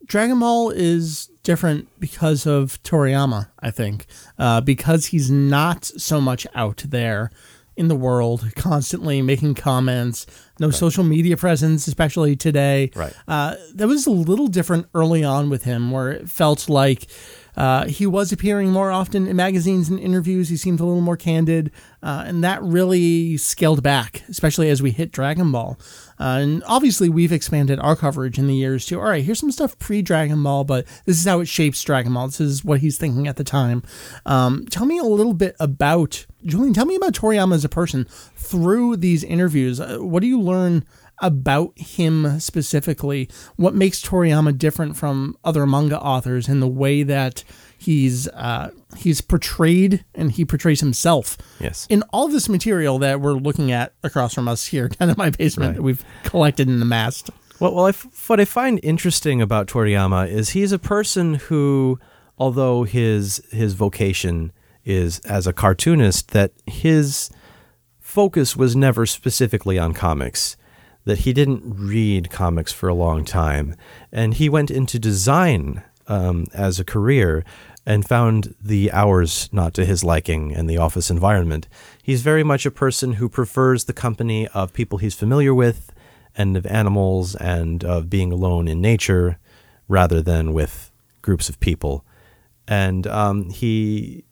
[0.06, 4.06] Dragon Ball is different because of Toriyama, I think,
[4.38, 7.32] uh, because he's not so much out there
[7.76, 10.26] in the world, constantly making comments,
[10.60, 12.92] no social media presence, especially today.
[12.96, 13.14] Right.
[13.28, 17.08] Uh, that was a little different early on with him, where it felt like
[17.56, 20.50] uh, he was appearing more often in magazines and interviews.
[20.50, 24.92] He seemed a little more candid, uh, and that really scaled back, especially as we
[24.92, 25.78] hit Dragon Ball.
[26.20, 29.52] Uh, and obviously, we've expanded our coverage in the years to all right, here's some
[29.52, 32.28] stuff pre Dragon Ball, but this is how it shapes Dragon Ball.
[32.28, 33.84] This is what he's thinking at the time.
[34.26, 38.06] Um, tell me a little bit about, Julian, tell me about Toriyama as a person
[38.36, 39.80] through these interviews.
[39.80, 40.86] Uh, what do you learn?
[41.22, 47.44] about him specifically what makes Toriyama different from other manga authors in the way that
[47.84, 51.86] he's uh, he's portrayed and he portrays himself Yes.
[51.90, 55.30] in all this material that we're looking at across from us here down in my
[55.30, 55.76] basement Right.
[55.78, 59.68] that we've collected in the mast Well, well I f- what I find interesting about
[59.68, 62.00] Toriyama is he's a person who,
[62.38, 64.52] although his his vocation
[64.86, 67.30] is as a cartoonist, that his
[68.00, 70.58] focus was never specifically on comics.
[71.06, 73.76] That he didn't read comics for a long time,
[74.12, 77.44] and he went into design um, as a career
[77.86, 81.68] and found the hours not to his liking and the office environment.
[82.02, 85.92] He's very much a person who prefers the company of people he's familiar with
[86.36, 89.38] and of animals and of being alone in nature
[89.88, 90.92] rather than with
[91.22, 92.06] groups of people.
[92.68, 94.24] And um, he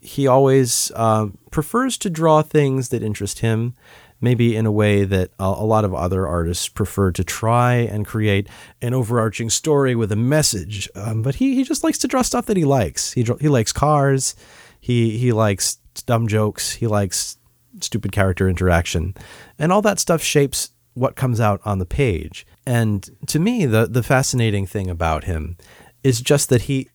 [0.00, 3.74] he always um, prefers to draw things that interest him,
[4.20, 8.48] maybe in a way that a, lot of other artists prefer to try and create
[8.82, 10.88] an overarching story with a message.
[10.94, 13.12] Um, but he, he just likes to draw stuff that he likes.
[13.12, 14.34] He he likes cars.
[14.80, 16.72] He he likes dumb jokes.
[16.72, 17.38] He likes
[17.80, 19.14] stupid character interaction,
[19.58, 22.46] and all that stuff shapes what comes out on the page.
[22.66, 25.56] And to me, the the fascinating thing about him
[26.02, 26.88] is just that he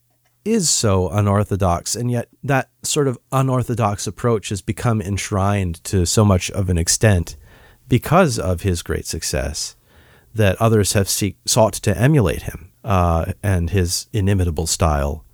[0.45, 6.23] is so unorthodox, and yet that sort of unorthodox approach has become enshrined to so
[6.23, 7.35] much of an extent
[7.87, 9.75] because of his great success
[10.33, 15.25] that others have seek, sought to emulate him uh, and his inimitable style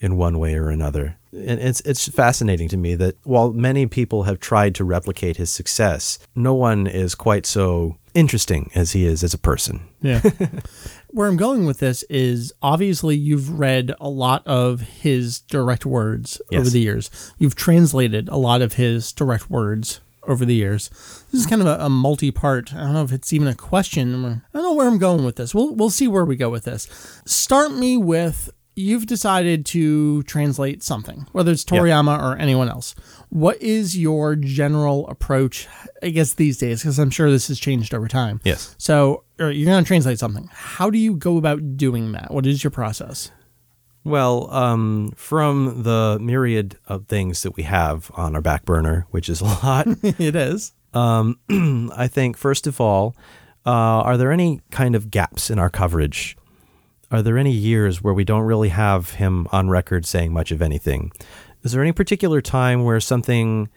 [0.00, 1.16] in one way or another.
[1.32, 5.50] And it's it's fascinating to me that while many people have tried to replicate his
[5.50, 9.80] success, no one is quite so interesting as he is as a person.
[10.00, 10.22] Yeah.
[11.10, 16.40] Where I'm going with this is obviously you've read a lot of his direct words
[16.52, 17.10] over the years.
[17.38, 20.90] You've translated a lot of his direct words over the years.
[21.32, 22.74] This is kind of a, a multi-part.
[22.74, 24.14] I don't know if it's even a question.
[24.24, 25.54] I don't know where I'm going with this.
[25.54, 26.86] We'll we'll see where we go with this.
[27.24, 32.94] Start me with you've decided to translate something, whether it's Toriyama or anyone else.
[33.28, 35.66] What is your general approach?
[36.02, 38.40] I guess these days, because I'm sure this has changed over time.
[38.44, 38.76] Yes.
[38.78, 40.48] So or you're going to translate something.
[40.52, 42.30] How do you go about doing that?
[42.30, 43.30] What is your process?
[44.04, 49.28] Well, um, from the myriad of things that we have on our back burner, which
[49.28, 50.72] is a lot, it is.
[50.94, 51.38] um,
[51.94, 53.16] I think first of all,
[53.66, 56.36] uh, are there any kind of gaps in our coverage?
[57.10, 60.60] are there any years where we don't really have him on record saying much of
[60.60, 61.10] anything?
[61.62, 63.68] Is there any particular time where something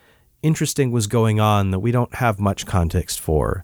[0.43, 3.63] interesting was going on that we don't have much context for?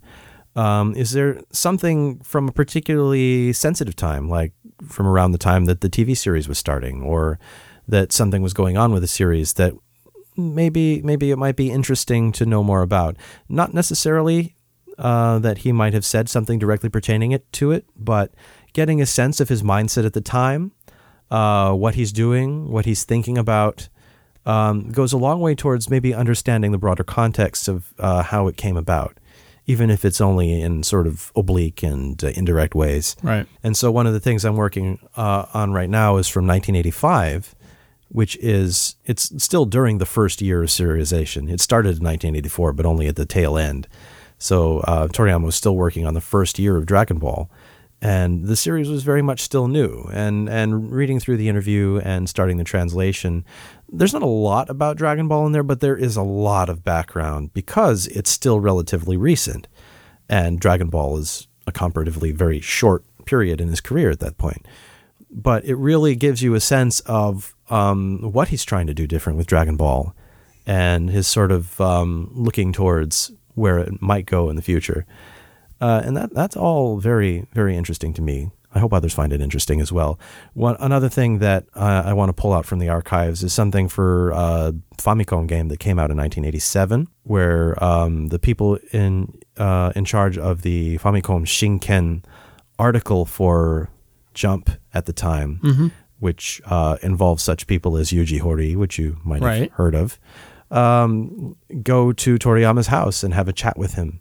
[0.58, 4.54] Um, is there something from a particularly sensitive time, like
[4.88, 7.38] from around the time that the TV series was starting, or
[7.88, 9.74] that something was going on with the series that
[10.36, 13.17] maybe maybe it might be interesting to know more about?
[13.48, 14.56] Not necessarily
[14.98, 18.34] uh, that he might have said something directly pertaining it to it, but
[18.74, 20.72] getting a sense of his mindset at the time,
[21.30, 23.89] uh, what he's doing, what he's thinking about,
[24.48, 28.58] um, goes a long way towards maybe understanding the broader context of uh, how it
[28.58, 29.20] came about
[29.67, 33.17] even if it's only in sort of oblique and uh, indirect ways.
[33.21, 33.45] Right.
[33.62, 37.53] And so one of the things I'm working uh, on right now is from 1985,
[38.08, 41.51] which is it's still during the first year of serialization.
[41.51, 43.88] It started in 1984, but only at the tail end.
[44.39, 47.49] So uh, Toriyama was still working on the first year of Dragon Ball,
[48.01, 50.08] and the series was very much still new.
[50.13, 53.43] And and reading through the interview and starting the translation,
[53.89, 56.84] there's not a lot about Dragon Ball in there, but there is a lot of
[56.84, 59.67] background because it's still relatively recent.
[60.30, 64.65] And Dragon Ball is a comparatively very short period in his career at that point.
[65.30, 69.38] But it really gives you a sense of um, what he's trying to do different
[69.38, 70.15] with Dragon Ball
[70.65, 75.06] and his sort of um, looking towards where it might go in the future.
[75.80, 78.52] Uh, and that that's all very, very interesting to me.
[78.78, 80.20] I hope others find it interesting as well.
[80.54, 83.90] One another thing that uh, I want to pull out from the archives is something
[83.90, 89.38] for a uh, Famicom game that came out in 1987, where um, the people in
[89.58, 92.24] uh, in charge of the Famicom Shinken
[92.80, 93.90] article for
[94.34, 95.88] Jump at the time, Mm-hmm.
[96.20, 99.72] which uh, involves such people as Yuji Horii, which you might have Right.
[99.74, 100.20] heard of,
[100.72, 104.20] um, go to Toriyama's house and have a chat with him.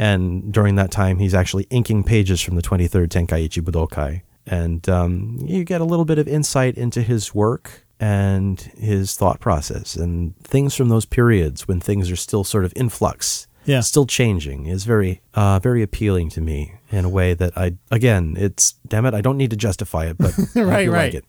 [0.00, 4.22] And during that time, he's actually inking pages from the 23rd Tenkaichi Budokai.
[4.46, 9.40] And um, you get a little bit of insight into his work and his thought
[9.40, 13.80] process and things from those periods when things are still sort of in flux, Yeah.
[13.80, 18.36] still changing, is very, uh, very appealing to me in a way that I, again,
[18.38, 20.88] it's, damn it, I don't need to justify it, but I Right, right.
[20.88, 21.24] like it.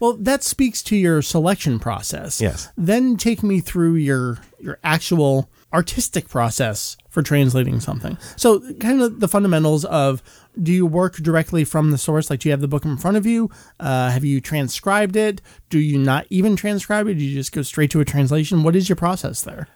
[0.00, 2.40] Well, that speaks to your selection process.
[2.40, 2.70] Yes.
[2.76, 8.18] Then take me through your your actual artistic process for translating something.
[8.36, 10.20] So, kind of the fundamentals of
[10.60, 12.28] do you work directly from the source?
[12.28, 13.50] Like, do you have the book in front of you?
[13.78, 15.40] Uh, have you transcribed it?
[15.70, 17.14] Do you not even transcribe it?
[17.14, 18.64] Do you just go straight to a translation?
[18.64, 19.68] What is your process there?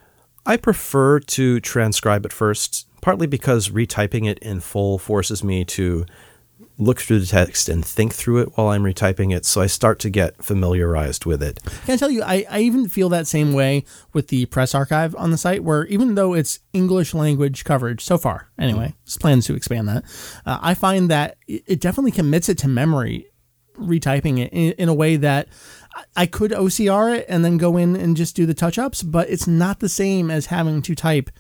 [0.45, 6.07] I prefer to transcribe it first, partly because retyping it in full forces me to
[6.81, 9.45] look through the text and think through it while I'm retyping it.
[9.45, 11.59] So I start to get familiarized with it.
[11.85, 15.15] Can I tell you, I, I even feel that same way with the press archive
[15.17, 19.45] on the site, where even though it's English language coverage so far, anyway, there's plans
[19.47, 20.05] to expand that,
[20.47, 23.27] uh, I find that it it definitely commits it to memory,
[23.77, 25.49] retyping it in, in a way that
[25.95, 29.03] I- I could OCR it and then go in and just do the touch ups,
[29.03, 31.31] but it's not the same as having to type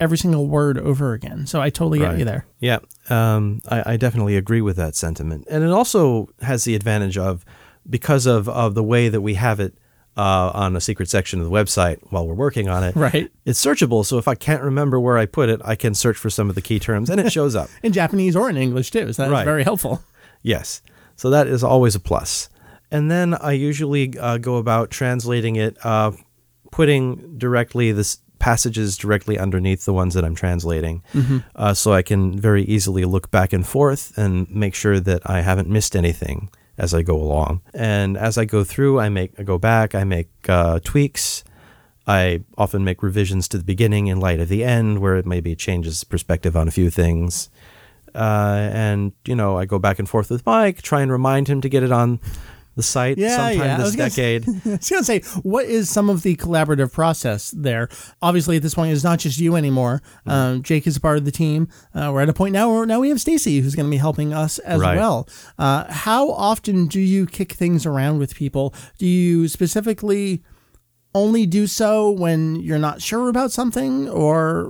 [0.00, 1.46] every single word over again.
[1.46, 2.46] So I totally get you there.
[2.58, 2.78] Yeah,
[3.10, 7.44] um, I, I definitely agree with that sentiment, and it also has the advantage of
[7.88, 9.74] because of of the way that we have it
[10.16, 12.96] uh, on a secret section of the website while we're working on it.
[12.96, 13.30] Right.
[13.44, 16.30] It's searchable, so if I can't remember where I put it, I can search for
[16.30, 17.68] some of the key terms, and it shows up.
[17.82, 19.12] In Japanese or in English too.
[19.12, 19.44] So that's Right.
[19.44, 20.02] very helpful.
[20.42, 20.82] Yes.
[21.16, 22.48] So that is always a plus.
[22.90, 26.10] And then I usually uh, go about translating it, uh,
[26.72, 31.02] putting directly the s- passages directly underneath the ones that I'm translating,
[31.54, 35.42] uh, so I can very easily look back and forth and make sure that I
[35.42, 37.60] haven't missed anything as I go along.
[37.72, 41.44] And as I go through, I make I go back, I make uh, tweaks.
[42.06, 45.54] I often make revisions to the beginning in light of the end, where it maybe
[45.54, 47.50] changes perspective on a few things
[48.14, 51.60] uh, and you know I go back and forth with Mike, try and remind him
[51.60, 52.20] to get it on
[52.76, 53.76] the site Yeah, sometime yeah.
[53.78, 54.48] This gonna say- decade.
[54.66, 57.88] I was going to say, what is some of the collaborative process there?
[58.22, 60.02] Obviously, at this point, it's not just you anymore.
[60.20, 60.30] Mm-hmm.
[60.30, 61.68] Um, Jake is a part of the team.
[61.94, 63.96] Uh, we're at a point now where now we have Stacy, who's going to be
[63.98, 64.96] helping us as Right.
[64.96, 65.28] well.
[65.58, 68.72] Uh, how often do you kick things around with people?
[68.98, 70.42] Do you specifically
[71.12, 74.66] only do so when you're not sure about something, or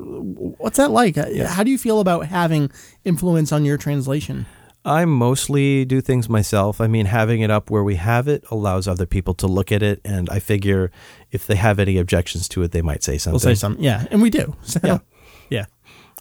[0.57, 1.19] what's that like?
[1.19, 2.71] Uh, How do you feel about having
[3.05, 4.47] influence on your translation?
[4.85, 6.81] I mostly do things myself.
[6.81, 9.83] I mean, having it up where we have it allows other people to look at
[9.83, 10.91] it, and I figure
[11.31, 13.35] if they have any objections to it, they might say something.
[13.35, 14.57] We'll say something, yeah, and we do.
[14.63, 14.99] So, Yeah.
[15.51, 15.67] yeah.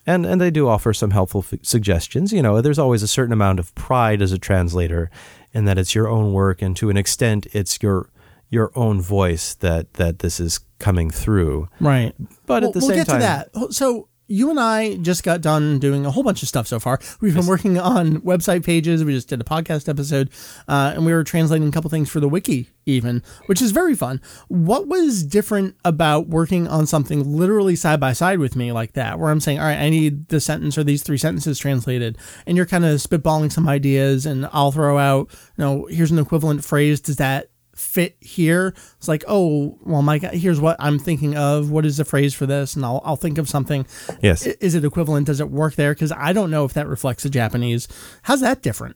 [0.05, 2.33] and and they do offer some helpful f- suggestions.
[2.33, 5.09] You know, there's always a certain amount of pride as a translator,
[5.53, 8.09] in that it's your own work, and to an extent, it's your
[8.49, 11.69] your own voice that that this is coming through.
[11.79, 12.13] Right.
[12.45, 13.25] But We'll- at the we'll same get time, to
[13.61, 13.73] that.
[13.73, 16.99] So you and I just got done doing a whole bunch of stuff so far.
[17.19, 19.03] We've been working on website pages.
[19.03, 20.29] We just did a podcast episode,
[20.67, 23.95] uh, and we were translating a couple things for the wiki, even, which is very
[23.95, 24.21] fun.
[24.47, 29.17] What was different about working on something literally side by side with me like that,
[29.17, 32.55] where I'm saying, all right, I need the sentence or these three sentences translated, and
[32.55, 36.63] you're kind of spitballing some ideas, and I'll throw out, you know, here's an equivalent
[36.63, 37.01] phrase.
[37.01, 37.49] Does that
[37.79, 38.73] fit here.
[38.97, 41.71] It's like, oh, well, my God, here's what I'm thinking of.
[41.71, 42.75] What is the phrase for this?
[42.75, 43.85] And I'll, I'll think of something.
[44.21, 44.45] Yes.
[44.45, 45.27] Is it equivalent?
[45.27, 45.93] Does it work there?
[45.93, 47.87] Because I don't know if that reflects the Japanese.
[48.23, 48.95] How's that different?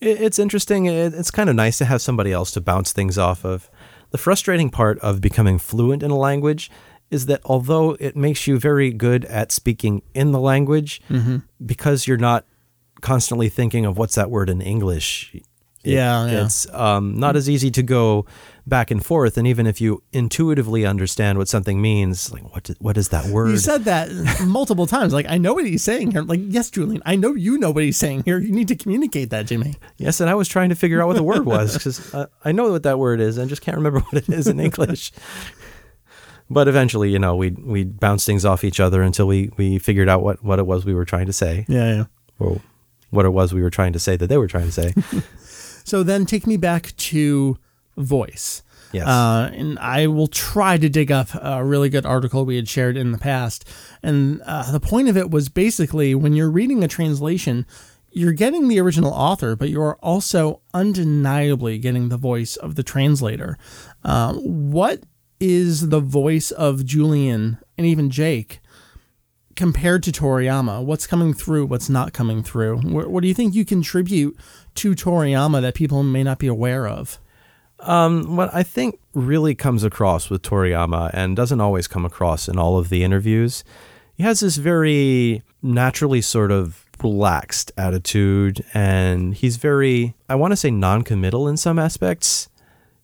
[0.00, 0.86] It- It's interesting.
[0.86, 3.70] It- It's kind of nice to have somebody else to bounce things off of.
[4.10, 6.70] The frustrating part of becoming fluent in a language
[7.10, 11.38] is that although it makes you very good at speaking in the language, mm-hmm.
[11.64, 12.44] because you're not
[13.00, 15.34] constantly thinking of what's that word in English.
[15.86, 16.44] It- Yeah, yeah.
[16.44, 18.26] It's um, not as easy to go
[18.66, 19.38] back and forth.
[19.38, 23.50] And even if you intuitively understand what something means, like what, what is that word?
[23.50, 24.10] You said that
[24.46, 25.12] multiple times.
[25.12, 26.22] Like, I know what he's saying here.
[26.22, 28.38] Like, yes, Julian, I know you know what he's saying here.
[28.40, 29.74] You need to communicate that, Jimmy.
[29.98, 32.50] Yes, and I was trying to figure out what the word was because uh, I
[32.52, 33.38] know what that word is.
[33.38, 35.12] I just can't remember what it is in English.
[36.48, 40.08] But eventually, you know, we we bounced things off each other until we we figured
[40.08, 42.04] out what what it was we were trying to say, Yeah, yeah.
[42.38, 42.60] or
[43.10, 44.94] what it was we were trying to say that they were trying to say.
[45.86, 47.58] So then take me back to
[47.96, 48.62] voice.
[48.92, 49.06] Yes.
[49.06, 52.96] Uh, and I will try to dig up a really good article we had shared
[52.96, 53.64] in the past.
[54.02, 57.66] And uh, the point of it was basically when you're reading a translation,
[58.10, 63.56] you're getting the original author, but you're also undeniably getting the voice of the translator.
[64.02, 65.04] Um, what
[65.38, 68.58] is the voice of Julian and even Jake
[69.54, 70.84] compared to Toriyama?
[70.84, 71.66] What's coming through?
[71.66, 72.78] What's not coming through?
[72.78, 74.36] What, what do you think you contribute
[74.76, 77.18] to Toriyama that people may not be aware of?
[77.80, 82.58] Um, what I think really comes across with Toriyama and doesn't always come across in
[82.58, 83.64] all of the interviews,
[84.14, 90.56] he has this very naturally sort of relaxed attitude, and he's very, I want to
[90.56, 92.48] say, non committal in some aspects.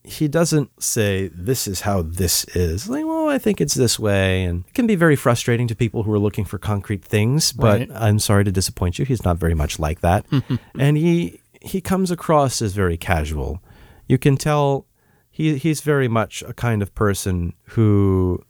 [0.04, 2.88] He doesn't say, This is how this is.
[2.88, 4.42] Like, well, I think it's this way.
[4.42, 7.80] And it can be very frustrating to people who are looking for concrete things, but
[7.80, 7.90] Right.
[7.94, 9.04] I'm sorry to disappoint you.
[9.04, 10.24] He's not very much like that.
[10.78, 13.62] and he, he comes across as very casual
[14.08, 14.86] you can tell
[15.30, 18.44] he he's very much a kind of person who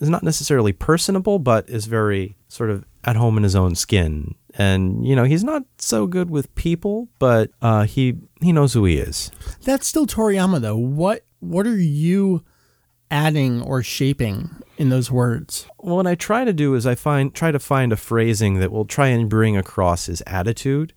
[0.00, 4.34] is not necessarily personable, but is very sort of at home in his own skin.
[4.54, 8.84] And you know, he's not so good with people, but uh, he he knows who
[8.84, 9.30] he is.
[9.62, 10.76] That's still Toriyama though.
[10.76, 12.44] What what are you
[13.10, 15.68] adding or shaping in those words?
[15.78, 18.72] Well, what I try to do is I find try to find a phrasing that
[18.72, 20.92] will try and bring across his attitude.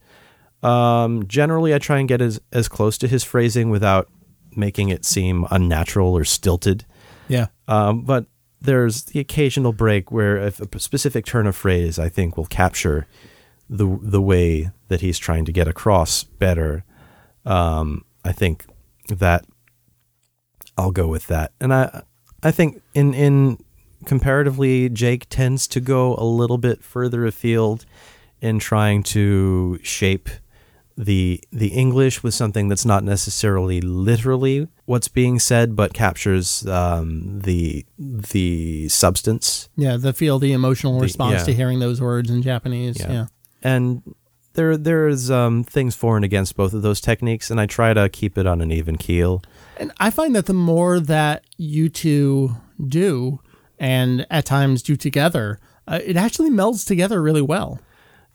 [0.64, 4.10] Um, generally, I try and get as as close to his phrasing without
[4.56, 6.86] making it seem unnatural or stilted.
[7.28, 7.48] Yeah.
[7.68, 8.26] Um, but
[8.60, 13.08] there's the occasional break where if a specific turn of phrase I think will capture
[13.70, 16.84] the the way that he's trying to get across better.
[17.46, 18.66] Um, I think
[19.10, 19.46] that
[20.78, 22.04] I'll go with that, and I
[22.44, 23.58] I think in in
[24.06, 27.86] comparatively Jake tends to go a little bit further afield
[28.42, 30.30] in trying to shape
[30.98, 37.40] the the English with something that's not necessarily literally what's being said, but captures um,
[37.42, 39.70] the the substance.
[39.78, 41.46] Yeah, the feel, the emotional response yeah.
[41.46, 43.00] to hearing those words in Japanese.
[43.00, 43.12] Yeah.
[43.12, 43.26] Yeah.
[43.62, 44.16] And
[44.54, 48.10] there there's um, things for and against both of those techniques, and I try to
[48.10, 49.44] keep it on an even keel.
[49.78, 53.40] And I find that the more that you two do
[53.78, 57.80] and at times do together, uh, it actually melds together really well.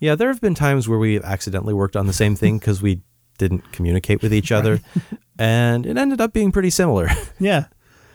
[0.03, 3.03] Yeah, there have been times where we accidentally worked on the same thing because we
[3.39, 4.81] didn't communicate with each other,
[5.39, 7.09] and it ended up being pretty similar.
[7.39, 7.67] Yeah.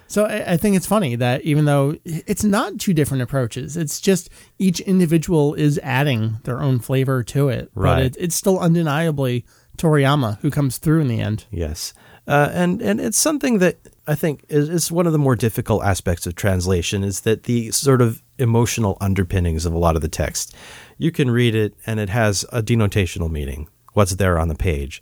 [0.09, 3.99] So I, I think it's funny that even though it's not two different approaches, it's
[3.99, 7.71] just each individual is adding their own flavor to it.
[7.75, 8.05] But Right.
[8.05, 9.43] it, it's still undeniably
[9.77, 11.45] Toriyama who comes through in the end.
[11.51, 11.93] Yes,
[12.25, 13.75] uh, and and it's something that
[14.07, 17.71] I think is, is one of the more difficult aspects of translation is that the
[17.71, 20.55] sort of emotional underpinnings of a lot of the text.
[20.97, 25.01] You can read it and it has a denotational meaning, what's there on the page,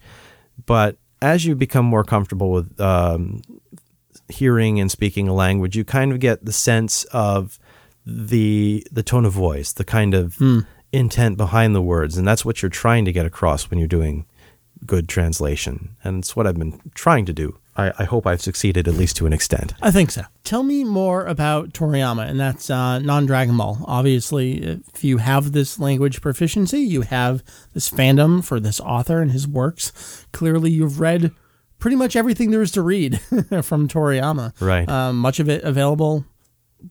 [0.66, 3.42] but as you become more comfortable with um,
[4.30, 7.60] hearing and speaking a language, you kind of get the sense of
[8.06, 10.38] the the tone of voice, the kind of
[10.92, 14.26] intent behind the words, and that's what you're trying to get across when you're doing
[14.86, 15.96] good translation.
[16.04, 17.58] And it's what I've been trying to do.
[17.78, 19.74] I, I hope I've succeeded at least to an extent.
[19.82, 20.24] I think so.
[20.44, 23.84] Tell me more about Toriyama, and that's uh, non Dragon Ball.
[23.86, 29.32] Obviously, if you have this language proficiency, you have this fandom for this author and
[29.32, 30.26] his works.
[30.32, 31.32] Clearly, you've read
[31.80, 33.20] pretty much everything there is to read
[33.62, 34.60] from Toriyama.
[34.62, 34.88] Right.
[34.88, 36.26] Um, much of it available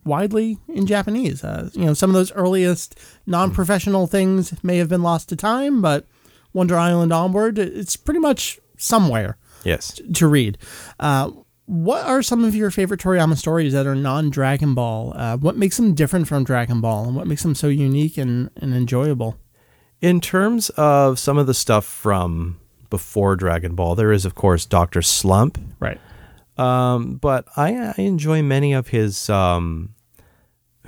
[0.04, 1.44] widely in Japanese.
[1.44, 5.80] Uh, you know, some of those earliest non-professional things may have been lost to time,
[5.80, 6.06] but
[6.54, 10.00] Wonder Island onward, it's pretty much somewhere Yes.
[10.14, 10.56] to read.
[10.98, 11.30] Uh,
[11.66, 15.12] what are some of your favorite Toriyama stories that are non Dragon Ball?
[15.16, 18.50] Uh, what makes them different from Dragon Ball, and what makes them so unique and,
[18.56, 19.36] and enjoyable?
[20.00, 24.66] In terms of some of the stuff from before Dragon Ball, there is, of course,
[24.66, 25.00] Dr.
[25.02, 25.58] Slump.
[25.80, 25.98] Right.
[26.58, 29.94] Um, but I, I enjoy many of his um,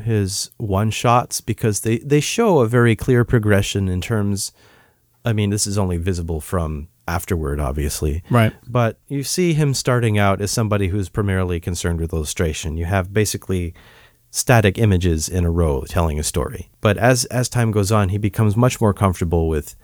[0.04, 4.52] his one shots because they, they show a very clear progression in terms.
[5.26, 8.22] I mean, this is only visible from afterward, obviously.
[8.30, 8.54] Right.
[8.66, 12.76] But you see him starting out as somebody who's primarily concerned with illustration.
[12.76, 13.74] You have basically
[14.30, 16.70] static images in a row telling a story.
[16.80, 19.76] But as as time goes on, he becomes much more comfortable with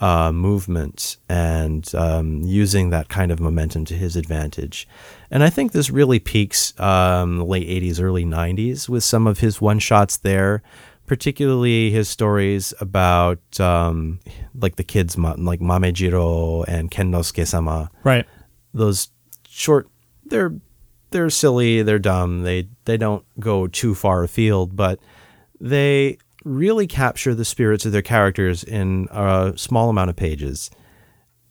[0.00, 4.88] uh, movement and um, using that kind of momentum to his advantage.
[5.30, 9.60] And I think this really peaks um, late 80s, early 90s with some of his
[9.60, 10.62] one shots there,
[11.10, 14.20] particularly his stories about um,
[14.54, 17.90] like the kids, like Mamejiro and Kennosuke sama.
[18.04, 18.24] Right.
[18.72, 19.08] Those
[19.48, 19.88] short,
[20.24, 20.54] they're
[21.10, 25.00] they're silly, they're dumb, they they don't go too far afield, but
[25.60, 30.70] they really capture the spirits of their characters in a small amount of pages,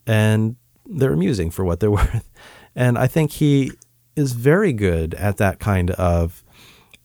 [0.08, 0.56] and
[0.86, 2.30] they're amusing for what they're worth.
[2.78, 3.74] And I think he
[4.16, 6.46] is very good at that kind of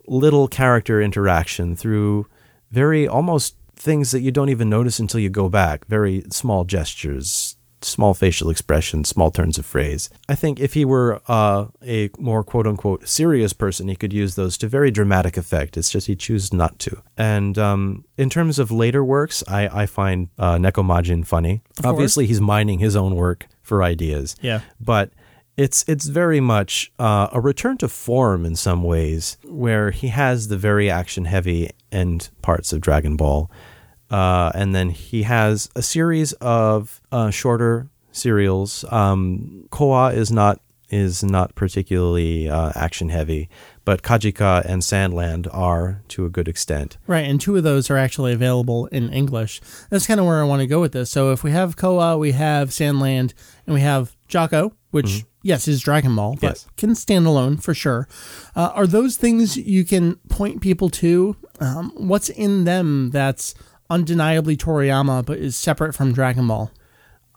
[0.06, 2.28] little character interaction through
[2.74, 5.86] very almost things that you don't even notice until you go back.
[5.86, 10.10] Very small gestures, small facial expressions, small turns of phrase.
[10.28, 14.34] I think if he were uh, a more quote unquote serious person, he could use
[14.34, 15.76] those to very dramatic effect.
[15.76, 17.02] It's just he chooses not to.
[17.16, 21.62] And um, in terms of later works, I, I find uh, Nekomajin funny.
[21.84, 24.36] Obviously, he's mining his own work for ideas.
[24.40, 24.60] Yeah.
[24.80, 25.10] But
[25.56, 30.48] it's it's very much uh, a return to form in some ways, where he has
[30.48, 33.50] the very action heavy end parts of Dragon Ball,
[34.10, 38.84] uh, and then he has a series of uh, shorter serials.
[38.90, 43.48] Um, Koa is not is not particularly uh, action heavy,
[43.84, 46.98] but Kajika and Sandland are to a good extent.
[47.06, 49.60] Right, and two of those are actually available in English.
[49.90, 51.10] That's kind of where I want to go with this.
[51.10, 53.32] So if we have Koa, we have Sandland,
[53.66, 56.66] and we have Jaco, which yes is Dragon Ball, but Yes.
[56.76, 58.08] can stand alone for sure.
[58.56, 61.36] Uh, are those things you can point people to?
[61.60, 63.54] Um, what's in them that's
[63.88, 66.70] undeniably Toriyama, but is separate from Dragon Ball?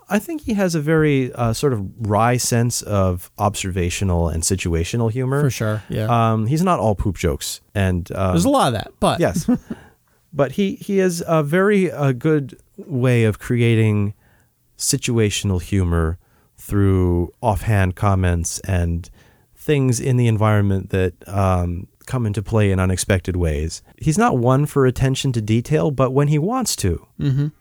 [0.10, 5.12] I think he has a very uh, sort of wry sense of observational and situational
[5.12, 5.41] humor.
[5.41, 6.08] For sure, yeah.
[6.08, 9.50] Um, he's not all poop jokes, and um, There's a lot of that, but yes,
[10.34, 14.14] but he he has a very uh, good way of creating
[14.78, 16.18] situational humor
[16.58, 19.10] through offhand comments and
[19.55, 23.82] things in the environment that um, come into play in unexpected ways.
[23.97, 27.05] He's not one for attention to detail, but when he wants to,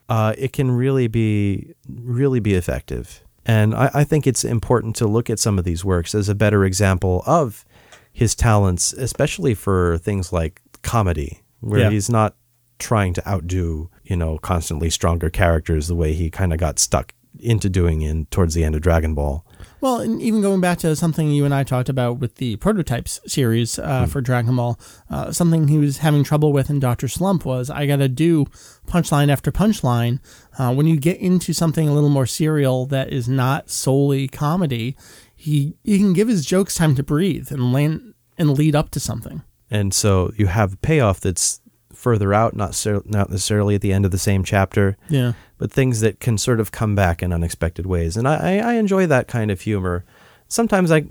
[0.09, 3.23] uh, it can really be really be effective.
[3.45, 6.35] And I, I think it's important to look at some of these works as a
[6.35, 7.65] better example of
[8.13, 11.91] his talents, especially for things like comedy, where Yeah.
[11.91, 12.35] he's not
[12.79, 17.13] trying to outdo, you know, constantly stronger characters the way he kind of got stuck
[17.41, 19.45] into doing in towards the end of Dragon Ball.
[19.81, 23.21] Well, and even going back to something you and I talked about with the prototypes
[23.27, 24.79] series uh, for Dragon Ball,
[25.11, 28.47] uh, something he was having trouble with in Doctor Slump was I got to do
[28.87, 30.21] punchline after punchline.
[30.59, 34.97] Uh, when you get into something a little more serial that is not solely comedy,
[35.35, 39.01] he he can give his jokes time to breathe and land and lead up to
[39.01, 39.43] something.
[39.71, 41.61] And so you have a payoff that's
[41.97, 45.33] further out, not ser- not necessarily at the end of the same chapter, Yeah.
[45.59, 48.17] but things that can sort of come back in unexpected ways.
[48.17, 50.05] And I, I, I enjoy that kind of humor.
[50.49, 51.07] Sometimes I,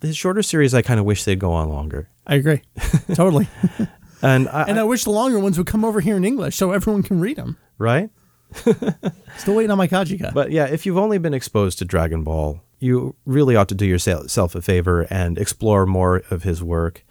[0.00, 2.08] the shorter series, I kind of wish they'd go on longer.
[2.26, 2.62] I agree.
[3.14, 3.48] totally.
[4.22, 6.72] And I, And I wish the longer ones would come over here in English so
[6.72, 7.56] everyone can read them.
[7.78, 8.10] right?
[9.38, 10.32] Still waiting on my Kajika.
[10.34, 13.86] But yeah, if you've only been exposed to Dragon Ball, you really ought to do
[13.86, 17.04] yourself a favor and explore more of his work.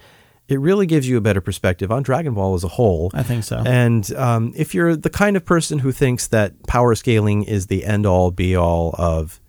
[0.50, 3.12] It really gives you a better perspective on Dragon Ball as a whole.
[3.14, 3.62] I think so.
[3.66, 7.86] And um, if you're the kind of person who thinks that power scaling is the
[7.86, 9.39] end all be all of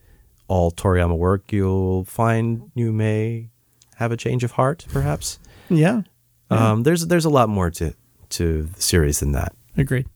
[0.46, 3.48] all Toriyama work, you'll find you may
[3.96, 5.38] have a change of heart, perhaps.
[5.68, 6.02] yeah.
[6.50, 7.94] Um, there's there's a lot more to
[8.30, 9.54] to the series than that.
[9.76, 10.06] Agreed.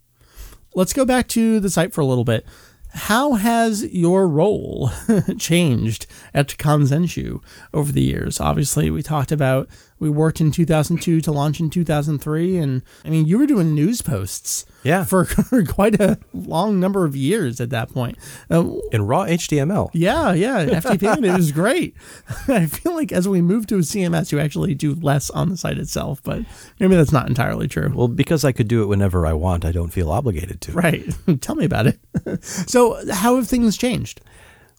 [0.74, 2.44] Let's go back to the site for a little bit.
[2.92, 4.90] How has your role
[5.38, 8.40] changed at Kanzenshuu over the years?
[8.40, 9.68] Obviously, we talked about
[10.04, 14.02] we worked in 2002 to launch in 2003, and I mean, you were doing news
[14.02, 15.02] posts Yeah.
[15.12, 15.24] for
[15.66, 18.18] quite a long number of years at that point.
[18.50, 19.88] Uh, In raw HTML.
[19.94, 21.96] yeah, yeah, FTP, and it was great.
[22.48, 25.56] I feel like as we move to a CMS, you actually do less on the
[25.56, 26.42] site itself, but
[26.78, 27.90] maybe that's not entirely true.
[27.94, 30.72] Well, because I could do it whenever I want, I don't feel obligated to.
[30.72, 31.14] Right.
[31.40, 31.98] Tell me about it.
[32.44, 34.20] so, how have things changed?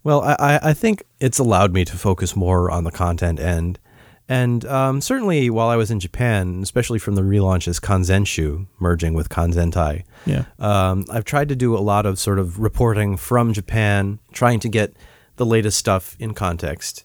[0.03, 3.80] Well, I, I- I think it's allowed me to focus more on the content end.
[4.28, 9.13] And um, certainly while I was in Japan, especially from the relaunch as Kanzenshuu, merging
[9.13, 10.45] with Kanzentai, Yeah.
[10.57, 14.69] um, I've tried to do a lot of sort of reporting from Japan, trying to
[14.69, 14.95] get
[15.36, 17.03] the latest stuff in context,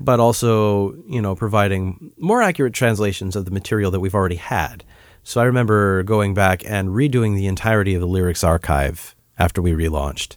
[0.00, 4.82] but also, you know, providing more accurate translations of the material that we've already had.
[5.24, 9.72] So I remember going back and redoing the entirety of the lyrics archive after we
[9.72, 10.36] relaunched.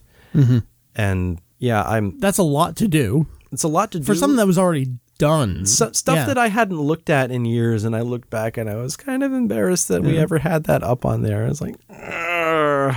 [0.94, 2.18] And yeah, I'm.
[2.20, 4.88] That's a lot to do It's a lot to do for something that was already
[5.22, 5.64] done.
[5.66, 6.26] so, stuff Yeah.
[6.26, 9.22] that I hadn't looked at in years, and I looked back and I was kind
[9.22, 11.44] of embarrassed that we ever had that up on there.
[11.44, 12.94] I was like, "Ugh.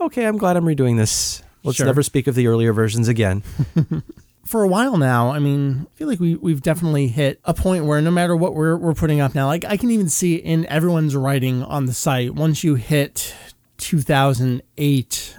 [0.00, 1.42] okay, I'm glad I'm redoing this.
[1.64, 1.86] Let's Sure.
[1.86, 3.42] never speak of the earlier versions again.
[4.44, 7.84] for a while now, I mean, I feel like we, we've definitely hit a point
[7.86, 10.64] where no matter what we're, we're putting up now, like I can even see in
[10.66, 13.34] everyone's writing on the site, once you hit
[13.78, 15.36] 2008,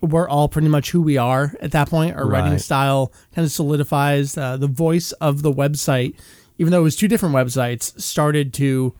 [0.00, 2.16] we're all pretty much who we are at that point.
[2.16, 4.36] Our writing style kind of solidifies.
[4.36, 6.14] Uh, the voice of the website,
[6.58, 8.94] even though it was two different websites, started to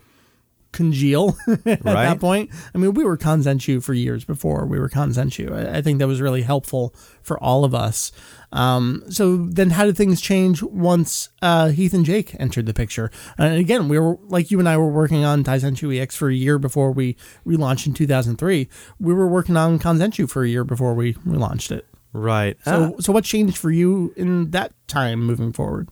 [0.72, 1.36] congeal
[1.66, 2.51] at that point.
[2.74, 5.53] I mean, we were Kanzenshuu for years before we were Kanzenshuu.
[5.53, 8.12] I, I think that was really helpful for all of us.
[8.53, 13.11] Um, so then how did things change once uh, Heath and Jake entered the picture?
[13.36, 16.34] And again, we were like you and I were working on Daizenshuu EX for a
[16.34, 18.68] year before we relaunched in 2003.
[18.99, 21.86] We were working on Kanzenshuu for a year before we relaunched it.
[22.12, 22.57] Right.
[22.64, 25.90] So, so what changed for you in that time moving forward?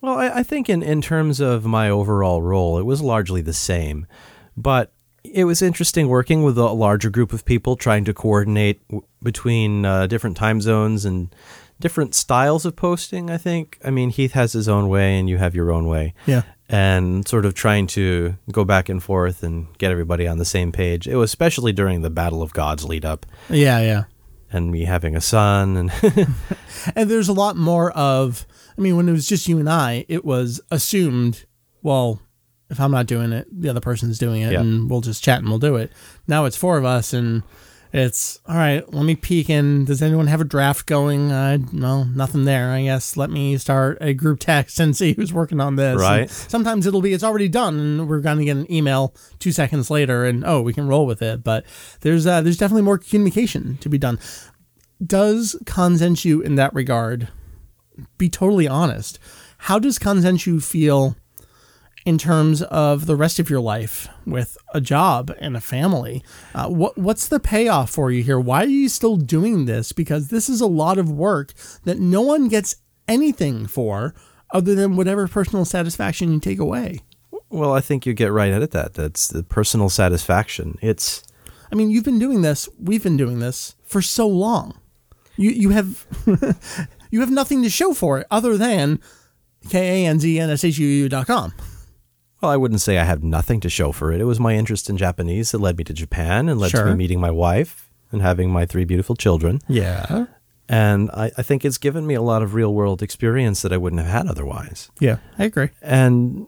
[0.00, 3.52] Well, I, I think in, in terms of my overall role, it was largely the
[3.52, 4.06] same.
[4.56, 4.92] But
[5.24, 9.84] it was interesting working with a larger group of people, trying to coordinate w- between
[9.84, 11.34] uh, different time zones and
[11.80, 13.78] different styles of posting, I think.
[13.84, 16.14] I mean, Heath has his own way and you have your own way.
[16.26, 16.42] Yeah.
[16.68, 20.70] And sort of trying to go back and forth and get everybody on the same
[20.72, 21.06] page.
[21.08, 24.04] It was especially during the Battle of Gods lead up Yeah, yeah.
[24.52, 25.90] and me having a son and
[26.94, 30.04] And there's a lot more of, I mean, when it was just you and I,
[30.08, 31.44] it was assumed,
[31.82, 32.20] well,
[32.70, 34.60] if I'm not doing it, the other person's doing it, Yeah.
[34.60, 35.90] and we'll just chat and we'll do it.
[36.26, 37.42] Now it's four of us, and
[37.92, 38.92] it's all right.
[38.92, 39.84] Let me peek in.
[39.84, 41.32] Does anyone have a draft going?
[41.32, 42.70] Uh, no, nothing there.
[42.70, 45.98] I guess let me start a group text and see who's working on this.
[45.98, 46.20] Right.
[46.20, 49.52] And sometimes it'll be it's already done, and we're going to get an email two
[49.52, 51.42] seconds later, and oh, we can roll with it.
[51.42, 51.64] But
[52.00, 54.18] there's uh, there's definitely more communication to be done.
[55.04, 57.28] Does Kanzenshuu in that regard?
[58.18, 59.18] Be totally honest.
[59.62, 61.16] How does Kanzenshuu feel
[62.08, 66.24] in terms of the rest of your life with a job and a family?
[66.54, 68.40] Uh, what what's the payoff for you here?
[68.40, 69.92] Why are you still doing this?
[69.92, 71.52] Because this is a lot of work
[71.84, 74.14] that no one gets anything for
[74.54, 77.00] other than whatever personal satisfaction you take away.
[77.50, 78.94] well, I think you get right at that.
[78.94, 80.78] That's the personal satisfaction.
[80.80, 81.22] It's
[81.70, 84.80] I mean, you've been doing this, we've been doing this for so long.
[85.36, 86.06] You you have
[87.10, 88.98] you have nothing to show for it other than
[89.68, 91.52] K-A-N-Z-N-S-H-U-U.com.
[92.40, 94.20] Well, I wouldn't say I have nothing to show for it.
[94.20, 96.84] It was my interest in Japanese that led me to Japan and led Sure.
[96.84, 99.60] to me meeting my wife and having my three beautiful children.
[99.68, 100.26] Yeah.
[100.68, 103.76] And I, I think it's given me a lot of real world experience that I
[103.76, 104.90] wouldn't have had otherwise.
[105.00, 105.70] Yeah, I agree.
[105.82, 106.46] And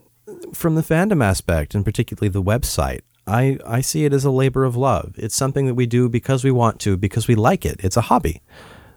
[0.53, 4.63] from the fandom aspect, and particularly the website, I, I see it as a labor
[4.63, 5.15] of love.
[5.17, 7.79] It's something that we do because we want to, because we like it.
[7.83, 8.41] It's a hobby.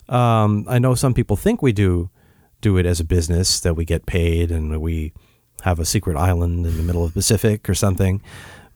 [0.09, 2.11] Um, I know some people think we do
[2.61, 5.13] do it as a business, that we get paid and we
[5.65, 8.21] have a secret island in the middle of the Pacific or something.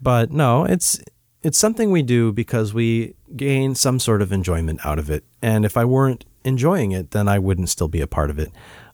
[0.00, 0.98] But no, it's
[1.42, 5.22] it's something we do because we gain some sort of enjoyment out of it.
[5.42, 8.50] And if I weren't enjoying it, then I wouldn't still be a part of it.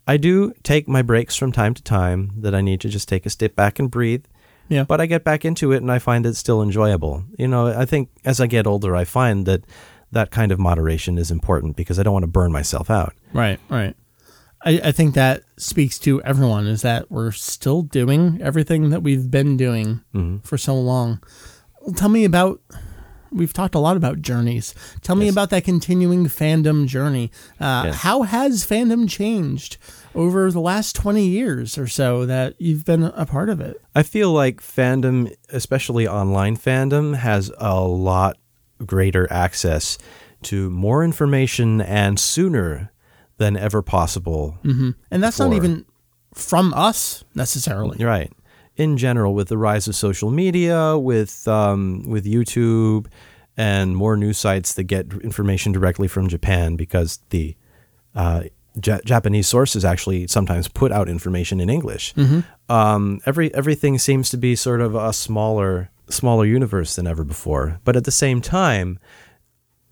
[0.06, 3.24] I do take my breaks from time to time that I need to just take
[3.26, 4.24] a step back and breathe.
[4.68, 4.84] Yeah.
[4.84, 7.24] But I get back into it and I find it still enjoyable.
[7.38, 9.64] You know, I think as I get older, I find that
[10.10, 13.14] that kind of moderation is important because I don't want to burn myself out.
[13.32, 13.94] Right, right.
[14.64, 19.30] I, I think that speaks to everyone is that we're still doing everything that we've
[19.30, 20.00] been doing
[20.42, 21.22] for so long.
[21.80, 22.60] Well, tell me about.
[23.32, 24.76] We've talked a lot about journeys.
[25.02, 25.34] Tell me Yes.
[25.34, 27.32] about that continuing fandom journey.
[27.60, 27.96] Uh, Yes.
[28.02, 29.76] How has fandom changed
[30.14, 33.82] over the last 20 years or so that you've been a part of it?
[33.92, 38.36] I feel like fandom, especially online fandom, has a lot
[38.86, 39.98] greater access
[40.42, 42.92] to more information and sooner
[43.38, 44.58] than ever possible.
[45.10, 45.84] And that's not even
[46.32, 48.04] from us necessarily.
[48.04, 48.32] Right.
[48.76, 53.06] in general, with the rise of social media, with um, with YouTube,
[53.56, 57.54] and more news sites that get information directly from Japan, because the
[58.16, 58.42] uh,
[58.80, 62.14] J- Japanese sources actually sometimes put out information in English.
[62.68, 67.78] Um, every everything seems to be sort of a smaller smaller universe than ever before.
[67.84, 68.98] But at the same time,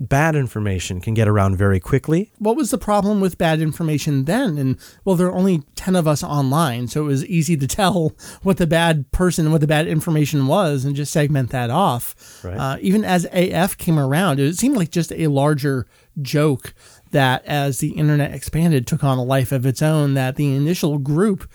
[0.08, 2.32] bad information can get around very quickly.
[2.38, 4.58] What was the problem with bad information then?
[4.58, 8.14] And well, there are only 10 of us online, so it was easy to tell
[8.42, 12.42] what the bad person, what the bad information was, and just segment that off.
[12.44, 12.56] Right.
[12.56, 15.86] Uh, even as AF came around, it seemed like just a larger
[16.20, 16.74] joke
[17.12, 20.98] that as the internet expanded, took on a life of its own that the initial
[20.98, 21.48] group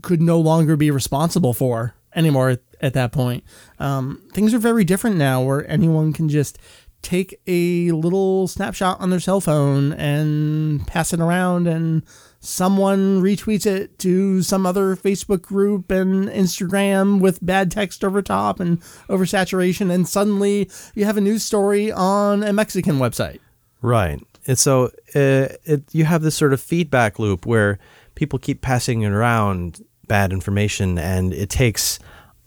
[0.00, 3.44] could no longer be responsible for anymore at, at that point.
[3.78, 6.58] Um, things are very different now where anyone can just
[7.02, 12.02] take a little snapshot on their cell phone and pass it around and
[12.40, 18.60] someone retweets it to some other Facebook group and Instagram with bad text over top
[18.60, 23.40] and oversaturation and suddenly you have a news story on a Mexican website.
[23.80, 24.20] Right.
[24.46, 27.78] And so uh, it, you have this sort of feedback loop where
[28.14, 31.98] people keep passing around bad information, and it takes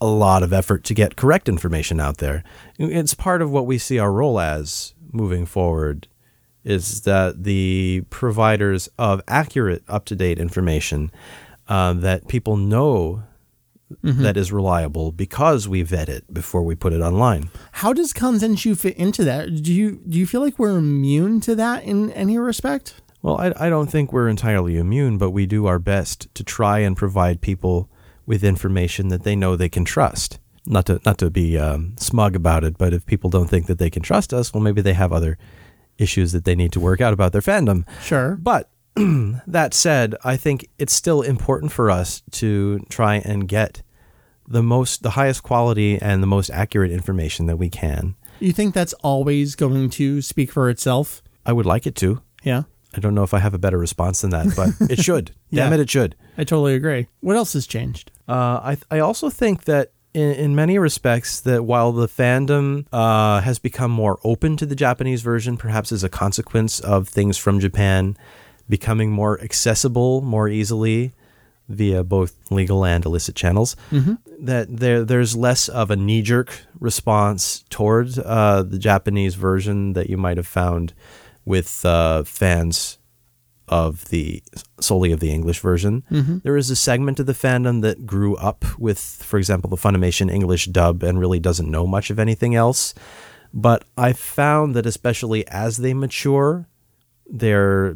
[0.01, 2.43] a lot of effort to get correct information out there.
[2.77, 6.07] It's part of what we see our role as moving forward
[6.63, 11.11] is that the providers of accurate, up to date information
[11.67, 13.23] uh, that people know
[14.01, 17.49] that is reliable because we vet it before we put it online.
[17.71, 19.63] How does Kanzenshuu fit into that?
[19.63, 22.95] Do you do you feel like we're immune to that in any respect?
[23.21, 26.79] Well, I, I don't think we're entirely immune, but we do our best to try
[26.79, 27.89] and provide people
[28.26, 30.39] with information that they know they can trust.
[30.67, 33.78] Not to not to be um, smug about it, but if people don't think that
[33.78, 35.38] they can trust us, well, maybe they have other
[35.97, 37.86] issues that they need to work out about their fandom.
[38.01, 38.36] Sure.
[38.36, 43.84] But that said, I think it's still important for us to try and get
[44.47, 48.15] the most, the highest quality and the most accurate information that we can.
[48.39, 51.21] You think that's always going to speak for itself?
[51.45, 52.21] I would like it to.
[52.43, 52.63] Yeah.
[52.95, 55.28] I don't know if I have a better response than that, but it should.
[55.53, 55.73] Damn Yeah.
[55.76, 56.15] it, it should.
[56.38, 57.07] I totally agree.
[57.21, 58.11] What else has changed?
[58.28, 63.41] Uh, I I also think that in, in many respects that while the fandom uh,
[63.41, 67.59] has become more open to the Japanese version, perhaps as a consequence of things from
[67.59, 68.17] Japan
[68.67, 71.11] becoming more accessible more easily
[71.67, 73.76] via both legal and illicit channels,
[74.39, 80.09] that there there's less of a knee jerk response toward uh, the Japanese version that
[80.09, 80.93] you might have found
[81.43, 82.97] with uh, fans
[83.68, 84.43] of the
[84.80, 86.03] solely of the English version.
[86.11, 86.39] Mm-hmm.
[86.43, 90.32] There is a segment of the fandom that grew up with, for example, the Funimation
[90.32, 92.93] English dub and really doesn't know much of anything else.
[93.53, 96.68] But I found that especially as they mature,
[97.26, 97.95] they're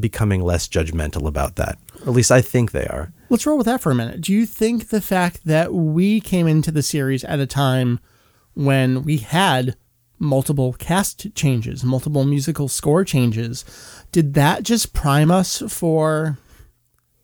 [0.00, 1.78] becoming less judgmental about that.
[2.02, 3.12] Or at least I think they are.
[3.28, 4.20] Let's roll with that for a minute.
[4.20, 8.00] Do you think the fact that we came into the series at a time
[8.54, 9.76] when we had
[10.24, 13.64] multiple cast changes, multiple musical score changes,
[14.12, 16.38] did that just prime us for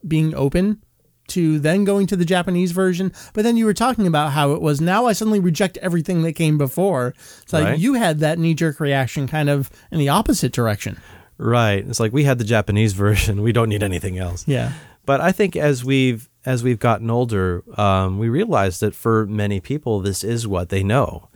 [0.07, 0.83] being open
[1.29, 3.13] to then going to the Japanese version?
[3.35, 6.33] But then you were talking about how it was now I suddenly reject everything that
[6.33, 7.15] came before.
[7.47, 7.79] So like Right.
[7.79, 10.97] you had that knee jerk reaction kind of in the opposite direction.
[11.39, 11.87] Right.
[11.89, 13.43] It's like we had the Japanese version.
[13.43, 14.47] We don't need anything else.
[14.47, 14.73] Yeah.
[15.07, 19.61] But I think as we've as we've gotten older, um, we realize that for many
[19.61, 21.29] people, this is what they know,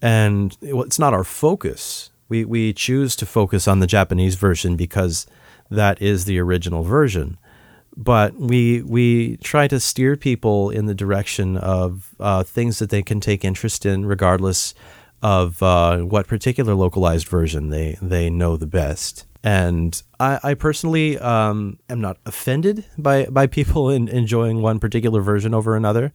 [0.00, 2.10] and it's not our focus.
[2.28, 5.26] We we choose to focus on the Japanese version because
[5.70, 7.38] that is the original version.
[7.96, 13.02] But we we try to steer people in the direction of uh, things that they
[13.02, 14.74] can take interest in, regardless
[15.20, 19.26] of uh, what particular localized version they they know the best.
[19.42, 25.20] And I, I personally um, am not offended by by people in, enjoying one particular
[25.20, 26.12] version over another.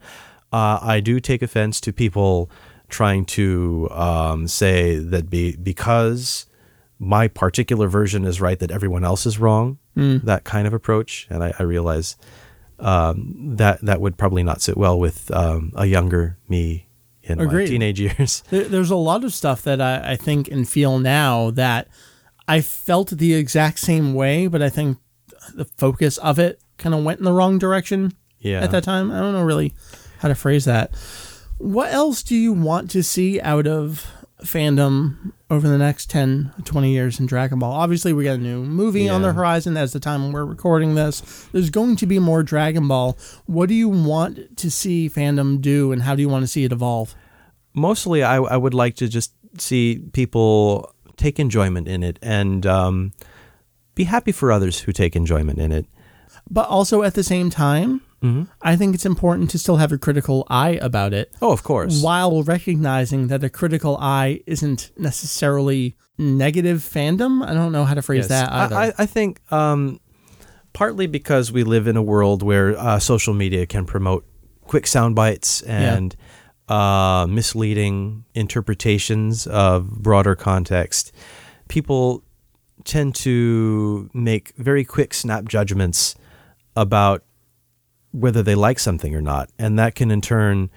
[0.54, 2.50] Uh, I do take offense to people
[2.94, 6.46] trying to um, say that be, because
[7.00, 9.80] my particular version is right that everyone else is wrong.
[9.96, 12.16] That kind of approach, and I, I realize
[12.80, 16.88] um, that that would probably not sit well with um, a younger me
[17.22, 18.44] in my teenage years.
[18.50, 21.88] There, there's a lot of stuff that I, I think and feel now that
[22.48, 24.98] I felt the exact same way, but I think
[25.54, 28.62] the focus of it kind of went in the wrong direction Yeah.
[28.64, 29.12] at that time.
[29.12, 29.74] I don't know really
[30.20, 30.92] how to phrase that.
[31.58, 34.06] What else do you want to see out of
[34.44, 37.72] fandom over the next 10, 20 years in Dragon Ball?
[37.72, 40.96] Obviously, we got a new movie on the horizon as the time when we're recording
[40.96, 41.48] this.
[41.54, 43.18] There's going to be more Dragon Ball.
[43.46, 46.64] What do you want to see fandom do, and how do you want to see
[46.64, 47.16] it evolve?
[47.76, 53.14] mostly I, I would like to just see people take enjoyment in it and um,
[53.96, 55.88] be happy for others who take enjoyment in it.
[56.48, 58.02] but also at the same time
[58.62, 61.34] I think it's important to still have a critical eye about it.
[61.42, 62.02] Oh, of course.
[62.02, 67.46] While recognizing that a critical eye isn't necessarily negative fandom.
[67.46, 68.28] I don't know how to phrase Yes.
[68.30, 68.76] that either.
[68.76, 70.00] I, I- think um,
[70.72, 74.26] partly because we live in a world where uh, social media can promote
[74.66, 76.16] quick sound bites and
[76.70, 81.12] uh, misleading interpretations of broader context,
[81.68, 82.24] people
[82.86, 86.16] tend to make very quick snap judgments
[86.76, 87.24] about
[88.14, 89.50] whether they like something or not.
[89.60, 90.70] And that can in turn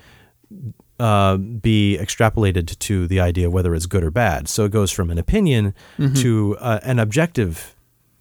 [0.99, 4.49] uh, be extrapolated to the idea of whether it's good or bad.
[4.49, 5.75] So it goes from an opinion
[6.15, 7.77] to uh, an objective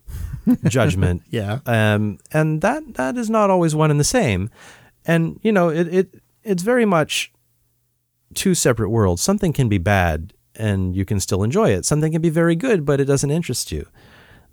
[0.68, 1.24] judgment.
[1.30, 1.60] yeah.
[1.66, 4.50] Um, and that that is not always one and the same.
[5.06, 7.32] And you know, it, it it's very much
[8.34, 9.22] two separate worlds.
[9.22, 11.86] Something can be bad and you can still enjoy it.
[11.86, 13.88] Something can be very good, but it doesn't interest you.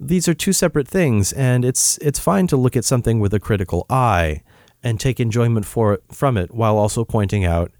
[0.00, 3.40] These are two separate things, and it's it's fine to look at something with a
[3.40, 4.42] critical eye
[4.82, 7.70] and take enjoyment for it, from it while also pointing out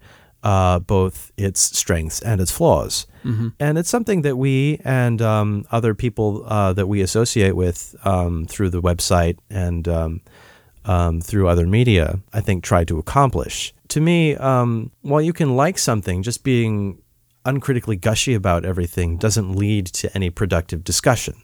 [0.43, 3.07] uh, both its strengths and its flaws.
[3.61, 8.47] And it's something that we and um, other people uh, that we associate with um,
[8.47, 10.21] through the website and um,
[10.85, 13.73] um, through other media, I think, try to accomplish.
[13.89, 17.02] To me, um, while you can like something, just being
[17.45, 21.35] uncritically gushy about everything doesn't lead to any productive discussion.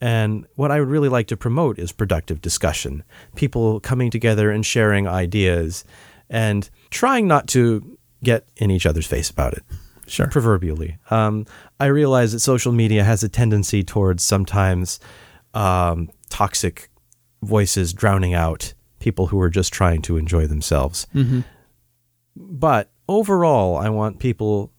[0.00, 3.02] And what I would really like to promote is productive discussion.
[3.34, 5.84] People coming together and sharing ideas
[6.30, 9.62] and trying not to get in each other's face about it
[10.06, 10.26] Sure.
[10.28, 10.98] proverbially.
[11.10, 11.46] Um,
[11.80, 15.00] I realize that social media has a tendency towards sometimes
[15.54, 16.88] um, toxic
[17.42, 21.06] voices drowning out people who are just trying to enjoy themselves.
[22.36, 24.72] But overall, I want people,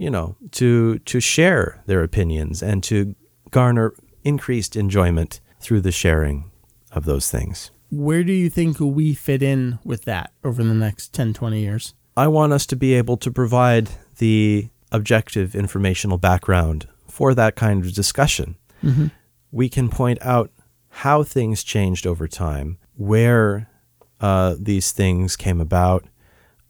[0.00, 3.14] you know, to to share their opinions and to
[3.50, 3.92] garner
[4.24, 6.50] increased enjoyment through the sharing
[6.90, 7.70] of those things.
[7.90, 11.94] Where do you think we fit in with that over the next 10, 20 years?
[12.16, 17.84] I want us to be able to provide the objective informational background for that kind
[17.84, 18.56] of discussion.
[19.52, 20.50] We can point out
[20.88, 23.68] how things changed over time, where
[24.20, 26.04] uh, these things came about,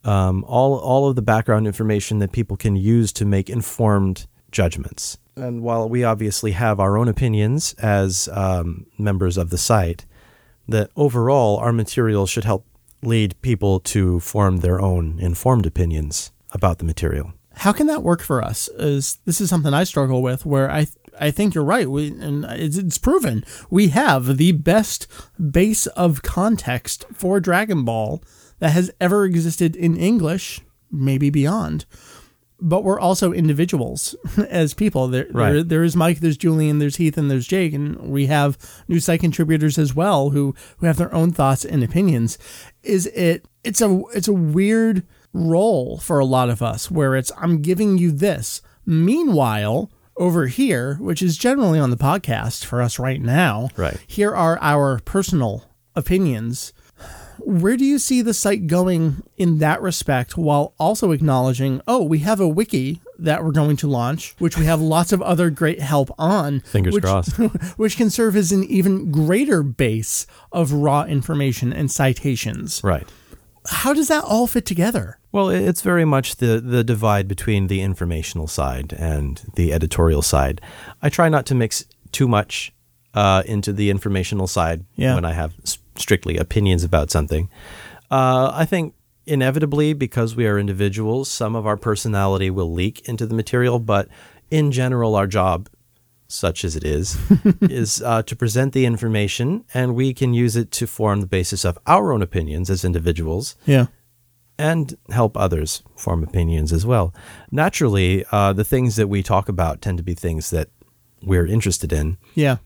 [0.05, 5.19] um, all all of the background information that people can use to make informed judgments.
[5.37, 10.05] And while we obviously have our own opinions as um, members of the site,
[10.69, 12.67] that overall our material should help
[13.03, 17.33] lead people to form their own informed opinions about the material.
[17.55, 18.69] How can that work for us?
[18.79, 20.87] Is this is something I struggle with where I
[21.19, 21.91] I think you're right.
[21.91, 25.07] We and it's, it's proven we have the best
[25.39, 28.23] base of context for Dragon Ball
[28.61, 31.85] that has ever existed in English, maybe beyond.
[32.63, 34.15] But we're also individuals
[34.51, 35.09] as people.
[35.09, 38.59] There, there, there is Mike, there's Julian, there's Heath, and there's Jake, and we have
[38.87, 42.37] new site contributors as well who who have their own thoughts and opinions.
[42.83, 43.47] Is it?
[43.65, 47.97] It's a it's a weird role for a lot of us where it's I'm giving
[47.97, 48.61] you this.
[48.85, 53.97] Meanwhile, over here, which is generally on the podcast for us right now, Right.
[54.07, 55.65] here are our personal
[55.97, 56.75] opinions.
[57.51, 62.21] Where do you see the site going in that respect while also acknowledging, oh, we
[62.21, 65.81] have a wiki that we're going to launch, which we have lots of other great
[65.81, 66.61] help on.
[66.61, 67.33] Fingers which, crossed.
[67.77, 72.81] which can serve as an even greater base of raw information and citations.
[72.85, 73.07] Right.
[73.69, 75.19] How does that all fit together?
[75.33, 80.61] Well, it's very much the, the divide between the informational side and the editorial side.
[81.03, 82.73] I try not to mix too much
[83.13, 85.17] uh, into the informational side Yeah.
[85.17, 85.53] when I have
[86.01, 87.49] strictly opinions about something.
[88.11, 88.95] Uh, I think
[89.27, 94.09] inevitably, because we are individuals, some of our personality will leak into the material, but
[94.51, 95.69] in general, our job,
[96.27, 97.17] such as it is,
[97.61, 101.65] is uh, to present the information, and we can use it to form the basis
[101.65, 103.87] of our own opinions as individuals Yeah.
[104.59, 107.15] and help others form opinions as well.
[107.53, 110.69] Naturally, uh, the things that we talk about tend to be things that
[111.23, 112.17] we're interested in.
[112.35, 112.57] Yeah.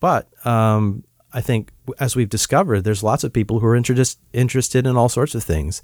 [0.00, 1.02] But um,
[1.34, 5.08] I think, as we've discovered, there's lots of people who are interest, interested in all
[5.08, 5.82] sorts of things.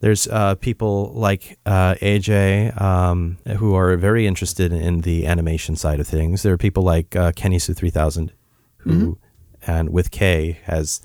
[0.00, 6.00] There's uh, people like uh, AJ um, who are very interested in the animation side
[6.00, 6.42] of things.
[6.42, 8.32] There are people like uh, Kenisu 3000
[8.78, 9.18] who,
[9.66, 11.00] and with K, has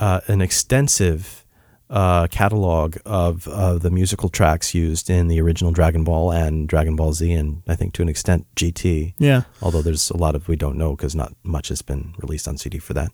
[0.00, 1.41] uh, an extensive
[1.92, 6.96] uh, catalog of uh, the musical tracks used in the original Dragon Ball and Dragon
[6.96, 9.12] Ball Z, and I think to an extent GT.
[9.18, 9.42] Yeah.
[9.60, 12.56] Although there's a lot of we don't know because not much has been released on
[12.56, 13.12] CD for that.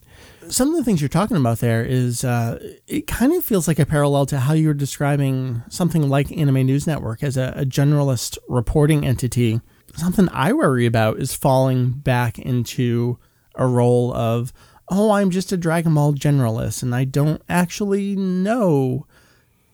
[0.48, 3.80] some of the things you're talking about there is uh, it kind of feels like
[3.80, 8.38] a parallel to how you're describing something like Anime News Network as a, a generalist
[8.48, 9.60] reporting entity.
[9.96, 13.18] Something I worry about is falling back into
[13.56, 14.52] a role of
[14.90, 19.06] oh, I'm just a Dragon Ball generalist and I don't actually know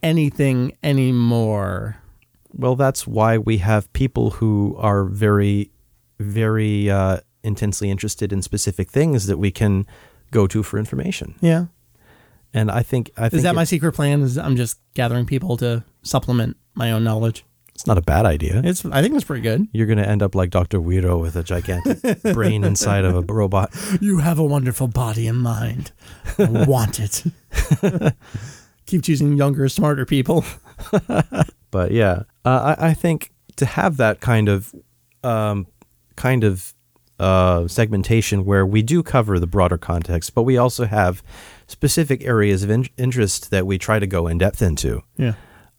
[0.02, 1.96] anything anymore.
[2.52, 5.70] Well, that's why we have people who are very,
[6.20, 9.86] very uh, intensely interested in specific things that we can
[10.30, 11.34] go to for information.
[11.40, 11.66] Yeah.
[12.52, 14.22] And I think I think Is that my secret plan?
[14.22, 17.44] Is I'm just gathering people to supplement my own knowledge.
[17.74, 18.60] It's not a bad idea.
[18.64, 19.66] It's I think it's pretty good.
[19.72, 20.78] You're going to end up like Dr.
[20.78, 23.74] Weirdo with a gigantic brain inside of a robot.
[24.00, 25.92] You have a wonderful body and mind.
[26.38, 27.24] I want it.
[28.86, 30.44] Keep choosing younger, smarter people.
[31.74, 34.72] But yeah, uh, I, I think to have that kind of
[35.24, 35.66] um,
[36.14, 36.72] kind of
[37.18, 41.20] uh, segmentation where we do cover the broader context, but we also have
[41.66, 45.02] specific areas of in- interest that we try to go in depth into.
[45.16, 45.34] Yeah.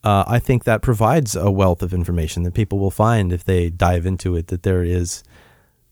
[0.05, 3.69] Uh, I think that provides a wealth of information that people will find if they
[3.71, 4.47] dive into it.
[4.47, 5.23] That there is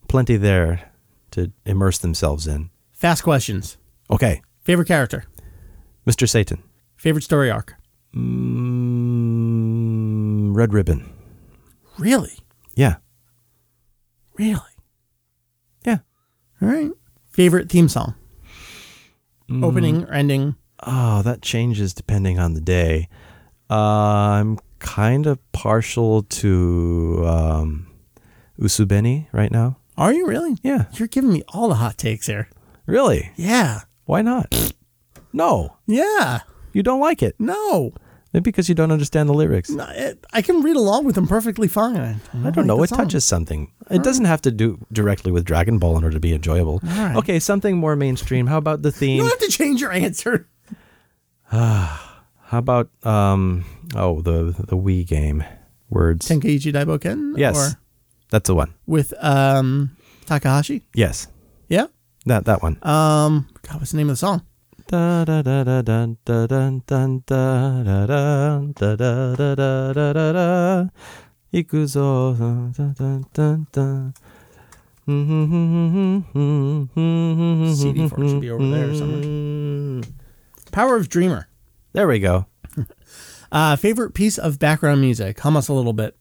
[0.08, 0.92] plenty there
[1.32, 2.70] to immerse themselves in.
[2.94, 3.78] Fast questions.
[4.12, 5.26] Okay, Favorite character.
[6.06, 6.30] Mr.
[6.30, 6.62] Satan,
[6.96, 7.74] Favorite story arc.
[9.24, 11.10] mm, Red Ribbon.
[11.98, 12.38] Really?
[12.76, 12.96] Yeah,
[14.38, 14.60] Really?
[15.86, 16.00] yeah.
[16.62, 16.92] All right.
[17.32, 18.16] Favorite theme song.
[19.50, 19.64] Mm.
[19.64, 20.56] Opening or ending.
[20.86, 23.08] Oh, that changes depending on the day.
[23.74, 27.88] I'm kind of partial to um,
[28.60, 29.78] Usubeni right now.
[29.98, 30.58] Are you really?
[30.64, 32.50] Yeah, You're giving me all the hot takes here.
[32.86, 33.32] really?
[33.36, 33.82] Yeah.
[34.06, 34.74] Why not?
[35.32, 36.40] no, Yeah.
[36.74, 37.36] you don't like it.
[37.40, 37.94] No.
[38.34, 39.70] Maybe because you don't understand the lyrics.
[39.70, 41.98] No, it, I can read along with them perfectly fine.
[41.98, 42.82] I, I don't know.
[42.82, 43.72] It touches something.
[43.92, 46.80] It doesn't have to do directly with Dragon Ball in order to be enjoyable.
[46.84, 47.16] right.
[47.18, 48.48] Okay, something more mainstream.
[48.48, 49.18] How about the You theme?
[49.20, 50.48] don't have to change your answer.
[52.54, 53.66] How about um?
[53.96, 55.44] Oh, the the Wii game
[55.90, 56.28] words.
[56.30, 57.34] Tenkaichi Daiboken?
[57.36, 57.80] Yes, Or
[58.30, 58.76] that's the one.
[58.86, 59.98] with um,
[60.28, 60.84] Takahashi?
[60.94, 61.26] Yes,
[61.68, 61.88] Yeah.
[62.28, 62.78] that that one.
[62.84, 64.44] Um, God, what's the name of the song?
[64.86, 68.96] Da da da da da da da da da da da
[69.98, 70.86] da da da.
[71.52, 74.14] Ikuzo dun dun dun dun dun.
[77.76, 80.04] CD for it should be over there somewhere.
[80.72, 81.48] Power of Dreamer.
[81.94, 82.46] There we go.
[83.54, 85.40] Uh, favorite piece of background music?
[85.42, 86.18] Hum us a little bit.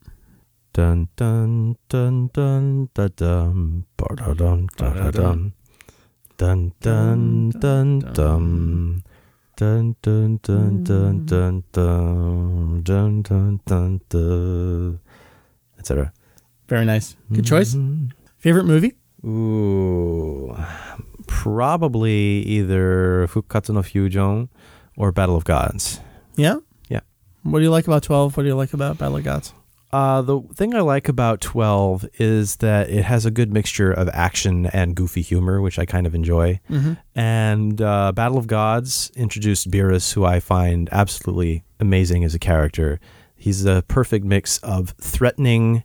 [0.75, 5.55] Dun dun dun dun da dum ba da dum da da dum
[6.37, 9.03] dun dun dun dum
[9.57, 15.01] dun dun dun dun dun dun dun dun dun dun
[15.79, 16.13] etc.
[16.69, 17.17] Very nice.
[17.33, 17.75] Good choice.
[18.37, 18.93] Favorite movie?
[19.25, 20.55] Ooh,
[21.27, 24.51] probably either Fukkatsu no Fusion
[25.03, 25.99] or Battle of Gods.
[26.37, 26.59] Yeah.
[26.89, 27.01] Yeah.
[27.43, 28.37] What do you like about 12?
[28.37, 29.53] What do you like about Battle of Gods?
[29.91, 34.09] Uh, the thing I like about 12 is that it has a good mixture of
[34.13, 36.61] action and goofy humor, which I kind of enjoy.
[37.17, 43.01] And uh, Battle of Gods introduced Beerus, who I find absolutely amazing as a character.
[43.35, 45.83] He's a perfect mix of threatening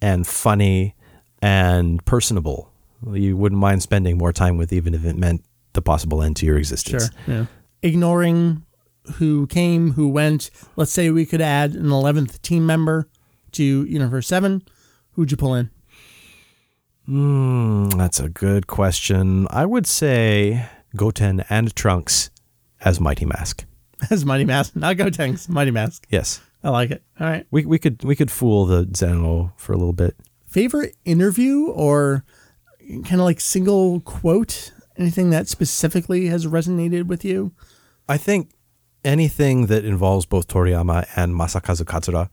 [0.00, 0.94] and funny
[1.42, 2.70] and personable.
[3.12, 6.46] You wouldn't mind spending more time with, even if it meant the possible end to
[6.46, 7.10] your existence.
[7.26, 7.46] Yeah.
[7.82, 8.64] Ignoring
[9.14, 10.50] who came, who went.
[10.76, 13.08] Let's say we could add an 11th team member
[13.52, 14.62] to Universe 7.
[15.12, 15.70] Who'd you pull in?
[17.06, 19.46] Hmm, that's a good question.
[19.50, 22.30] I would say Goten and Trunks
[22.80, 23.64] as Mighty Mask.
[24.10, 24.74] As Mighty Mask.
[24.74, 25.46] Not Gotenks.
[25.46, 26.06] Mighty Mask.
[26.08, 26.40] Yes.
[26.64, 27.02] I like it.
[27.18, 27.46] All right.
[27.50, 30.16] We we could we could fool the Zeno for a little bit.
[30.46, 32.24] Favorite interview or
[32.80, 34.72] kind of like single quote?
[35.00, 37.52] Anything that specifically has resonated with you?
[38.06, 38.50] I think
[39.02, 42.28] anything that involves both Toriyama and Masakazu Katsura,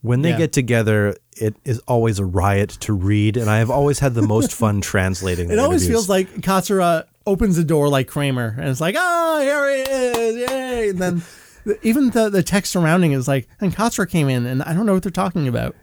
[0.00, 0.38] when they Yeah.
[0.38, 4.22] get together, it is always a riot to read, and I have always had the
[4.22, 5.50] most fun translating.
[5.50, 9.68] It always feels like Katsura opens the door like Kramer, and it's like, oh, here
[9.74, 10.88] he is, yay!
[10.90, 11.22] And then
[11.82, 14.94] even the the text surrounding is like, and Katsura came in, and I don't know
[14.94, 15.76] what they're talking about.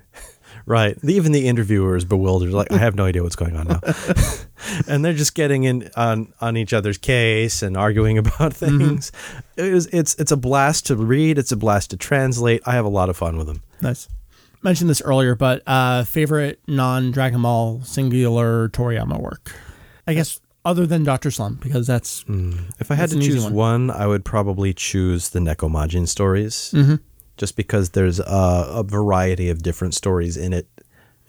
[0.66, 0.98] Right.
[1.04, 3.80] Even the interviewer is bewildered, like I have no idea what's going on now,
[4.88, 9.12] and they're just getting in on on each other's case and arguing about things.
[9.58, 11.38] It is it's it's a blast to read.
[11.38, 12.62] It's a blast to translate.
[12.66, 13.62] I have a lot of fun with them.
[13.82, 14.08] Nice.
[14.62, 19.54] Mentioned this earlier, but uh, favorite non Dragon Ball singular Toriyama work?
[20.08, 22.24] I guess other than Doctor Slump, because that's
[22.80, 23.54] If I had to choose one.
[23.54, 23.92] one.
[23.92, 26.96] I would probably choose the Nekomajin stories, Mm-hmm.
[27.38, 28.24] Just because there's a,
[28.70, 30.68] a variety of different stories in it,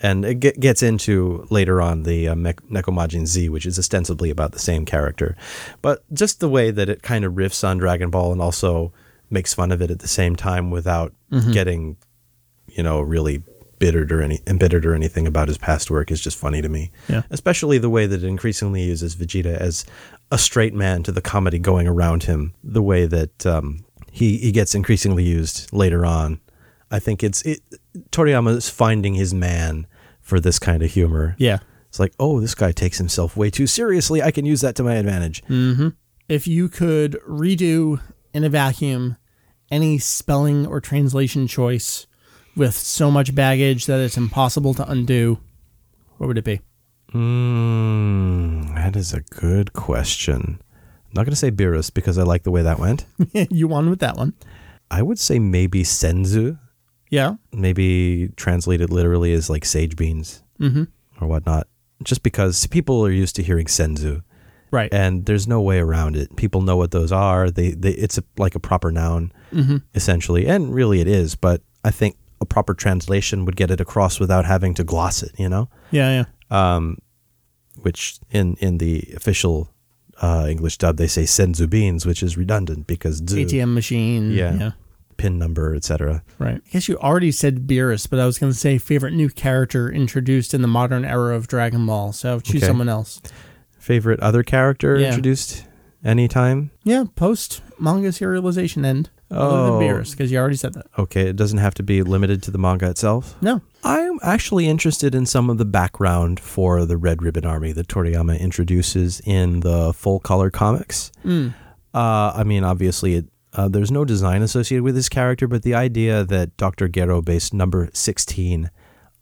[0.00, 4.52] and it get, gets into later on the uh, Nekomajin Z, which is ostensibly about
[4.52, 5.36] the same character,
[5.82, 8.92] but just the way that it kind of riffs on Dragon Ball and also
[9.30, 11.50] makes fun of it at the same time without Mm-hmm.
[11.52, 11.96] getting,
[12.68, 13.42] you know, really
[13.72, 16.92] embittered or any embittered or anything about his past work is just funny to me.
[17.08, 17.22] Yeah.
[17.30, 19.84] Especially the way that it increasingly uses Vegeta as
[20.30, 22.54] a straight man to the comedy going around him.
[22.62, 23.83] The way that um,
[24.14, 26.40] he he gets increasingly used later on.
[26.88, 27.60] I think it's it.
[28.12, 29.88] Toriyama is finding his man
[30.20, 31.34] for this kind of humor.
[31.36, 31.58] Yeah.
[31.88, 34.22] It's like, oh, this guy takes himself way too seriously.
[34.22, 35.42] I can use that to my advantage.
[36.28, 38.00] If you could redo
[38.32, 39.16] in a vacuum
[39.68, 42.06] any spelling or translation choice
[42.54, 45.40] with so much baggage that it's impossible to undo,
[46.18, 46.60] what would it be?
[47.12, 50.60] Mm, that is a good question.
[51.14, 53.06] I'm not going to say Beerus because I like the way that went.
[53.50, 54.34] you won with that one.
[54.90, 56.58] I would say maybe Senzu,
[57.08, 57.34] Yeah.
[57.52, 60.84] maybe translated literally as like sage beans Mm-hmm.
[61.20, 61.68] or whatnot.
[62.02, 64.22] Just because people are used to hearing Senzu,
[64.72, 64.92] Right.
[64.92, 66.34] and there's no way around it.
[66.34, 67.48] People know what those are.
[67.48, 69.76] They, they it's a, like a proper noun mm-hmm.
[69.94, 71.36] essentially, and really it is.
[71.36, 75.30] But I think a proper translation would get it across without having to gloss it.
[75.38, 75.68] You know.
[75.92, 76.24] Yeah.
[76.50, 76.74] Yeah.
[76.74, 76.98] um,
[77.82, 79.70] which in in the official
[80.22, 84.30] uh, English dub they say senzu beans, which is redundant because zu, ATM machine.
[84.30, 84.54] Yeah.
[84.54, 84.70] Yeah.
[85.16, 86.22] pin number, etc.
[86.40, 86.56] Right.
[86.66, 89.88] I guess you already said Beerus, but I was going to say favorite new character
[89.90, 92.12] introduced in the modern era of Dragon Ball.
[92.12, 92.66] So choose Okay.
[92.66, 93.20] someone else.
[93.78, 95.08] Favorite other character Yeah.
[95.08, 95.66] introduced
[96.04, 96.70] anytime?
[96.82, 97.04] Yeah.
[97.14, 99.10] Post manga serialization end.
[99.30, 99.78] Other Oh.
[99.78, 100.86] than Beerus, because you already said that.
[100.98, 103.36] Okay, it doesn't have to be limited to the manga itself.
[103.40, 103.62] No.
[103.82, 108.38] I'm actually interested in some of the background for the Red Ribbon Army that Toriyama
[108.38, 111.10] introduces in the full color comics.
[111.24, 111.54] Mm.
[111.92, 115.74] Uh, I mean, obviously, it, uh, there's no design associated with his character, but the
[115.74, 116.86] idea that Dr.
[116.88, 118.70] Gero based number 16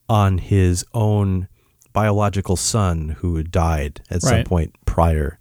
[0.09, 1.48] on his own
[1.92, 5.38] biological son who had died at some point prior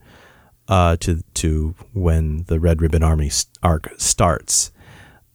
[0.72, 3.30] uh, to to when the Red Ribbon Army
[3.62, 4.72] arc starts.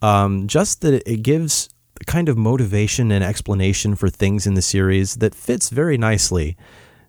[0.02, 1.68] Um, just that it, gives
[2.06, 6.56] kind of motivation and explanation for things in the series that fits very nicely.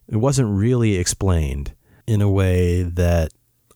[0.10, 1.74] It wasn't really explained
[2.06, 3.32] in a way that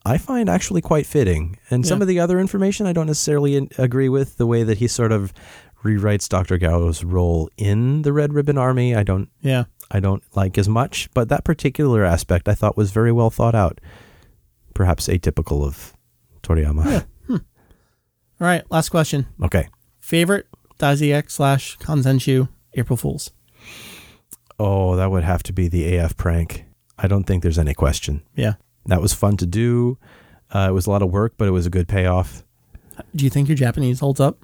[0.05, 1.57] I find actually quite fitting.
[1.69, 4.77] And some of the other information I don't necessarily in- agree with the way that
[4.79, 5.33] he sort of
[5.83, 6.57] rewrites Dr.
[6.57, 8.95] Gero's role in the Red Ribbon Army.
[8.95, 9.65] I don't Yeah.
[9.91, 13.55] I don't like as much, but that particular aspect I thought was very well thought
[13.55, 13.79] out.
[14.73, 15.93] Perhaps atypical of
[16.43, 17.05] Toriyama.
[17.29, 17.39] All
[18.39, 18.63] right.
[18.71, 19.27] Last question.
[19.43, 19.67] Okay.
[19.99, 20.47] Favorite
[20.79, 23.31] Daizx slash Kanzenshuu April Fools.
[24.59, 26.65] Oh, that would have to be the AF prank.
[26.97, 28.23] I don't think there's any question.
[28.35, 28.53] Yeah.
[28.85, 29.97] That was fun to do.
[30.53, 32.43] Uh, it was a lot of work, but it was a good payoff.
[33.15, 34.39] Do you think your Japanese holds up?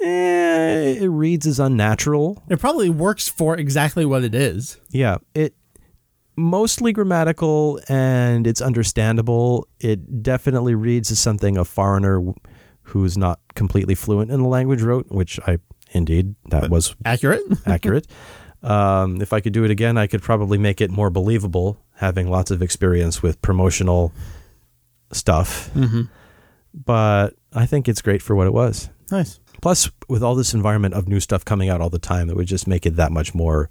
[0.00, 2.42] Eh, it reads as unnatural.
[2.50, 4.78] It probably works for exactly what it is.
[4.90, 5.54] Yeah, it
[6.36, 9.68] mostly grammatical and it's understandable.
[9.80, 12.22] It definitely reads as something a foreigner
[12.82, 15.58] who's not completely fluent in the language wrote, which I
[15.92, 17.42] indeed that was Accurate.
[17.66, 18.06] accurate.
[18.62, 22.30] Um, if I could do it again, I could probably make it more believable, having
[22.30, 24.12] lots of experience with promotional
[25.12, 25.70] stuff.
[25.74, 26.02] mm-hmm.
[26.72, 28.90] But I think it's great for what it was.
[29.10, 29.38] Nice.
[29.60, 32.48] Plus, with all this environment of new stuff coming out all the time, it would
[32.48, 33.70] just make it that much more.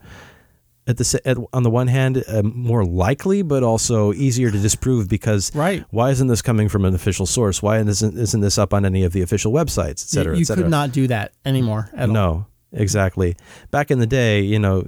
[0.85, 5.07] At the at, on the one hand, uh, more likely, but also easier to disprove
[5.07, 5.85] because Right.
[5.91, 7.61] why isn't this coming from an official source?
[7.63, 10.41] Why isn't isn't this up on any of the official websites, et You, cetera, you
[10.41, 10.63] et cetera?
[10.63, 12.13] could not do that anymore at all.
[12.13, 13.37] No, exactly.
[13.71, 14.85] Back in the day, you know,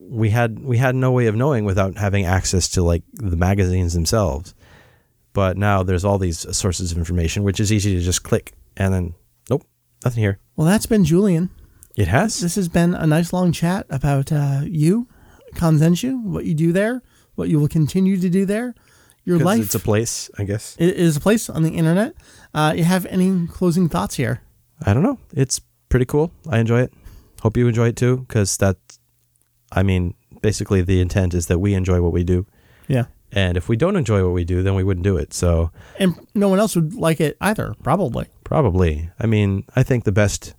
[0.00, 3.92] we had we had no way of knowing without having access to like the magazines
[3.92, 4.54] themselves.
[5.34, 8.94] But now there's all these sources of information, which is easy to just click and
[8.94, 9.14] then
[9.50, 9.64] nope,
[10.06, 10.38] nothing here.
[10.56, 11.50] Well, that's been Julian.
[11.96, 12.40] It has.
[12.40, 15.08] This has been a nice long chat about uh, you,
[15.54, 17.02] Kanzenshuu, what you do there,
[17.34, 18.74] what you will continue to do there,
[19.24, 19.62] your life.
[19.62, 20.76] It's a place, I guess.
[20.78, 22.14] it is a place on the internet.
[22.54, 24.40] Uh, you have any closing thoughts here?
[24.84, 25.18] I don't know.
[25.34, 26.32] It's pretty cool.
[26.48, 26.92] I enjoy it.
[27.42, 28.76] Hope you enjoy it too, because that,
[29.70, 32.46] I mean, basically the intent is that we enjoy what we do,
[32.88, 33.06] Yeah.
[33.32, 35.32] and if we don't enjoy what we do, then we wouldn't do it.
[35.34, 38.26] So And no one else would like it either, probably.
[38.44, 39.10] Probably.
[39.18, 40.54] I mean, I think the best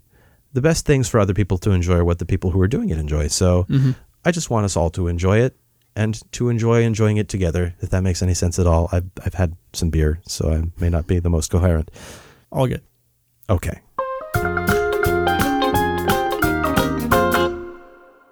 [0.53, 2.89] the best things for other people to enjoy are what the people who are doing
[2.89, 3.27] it enjoy.
[3.27, 3.91] So mm-hmm.
[4.23, 5.57] I just want us all to enjoy it
[5.95, 8.87] and to enjoy enjoying it together, if that makes any sense at all.
[8.91, 11.91] I've I've had some beer, so I may not be the most coherent.
[12.51, 12.81] All good.
[13.49, 13.81] Okay.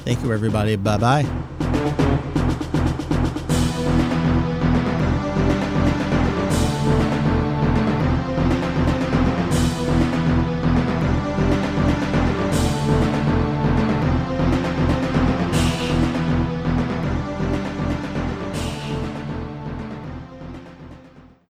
[0.06, 0.76] Thank you, everybody.
[0.76, 2.47] Bye bye.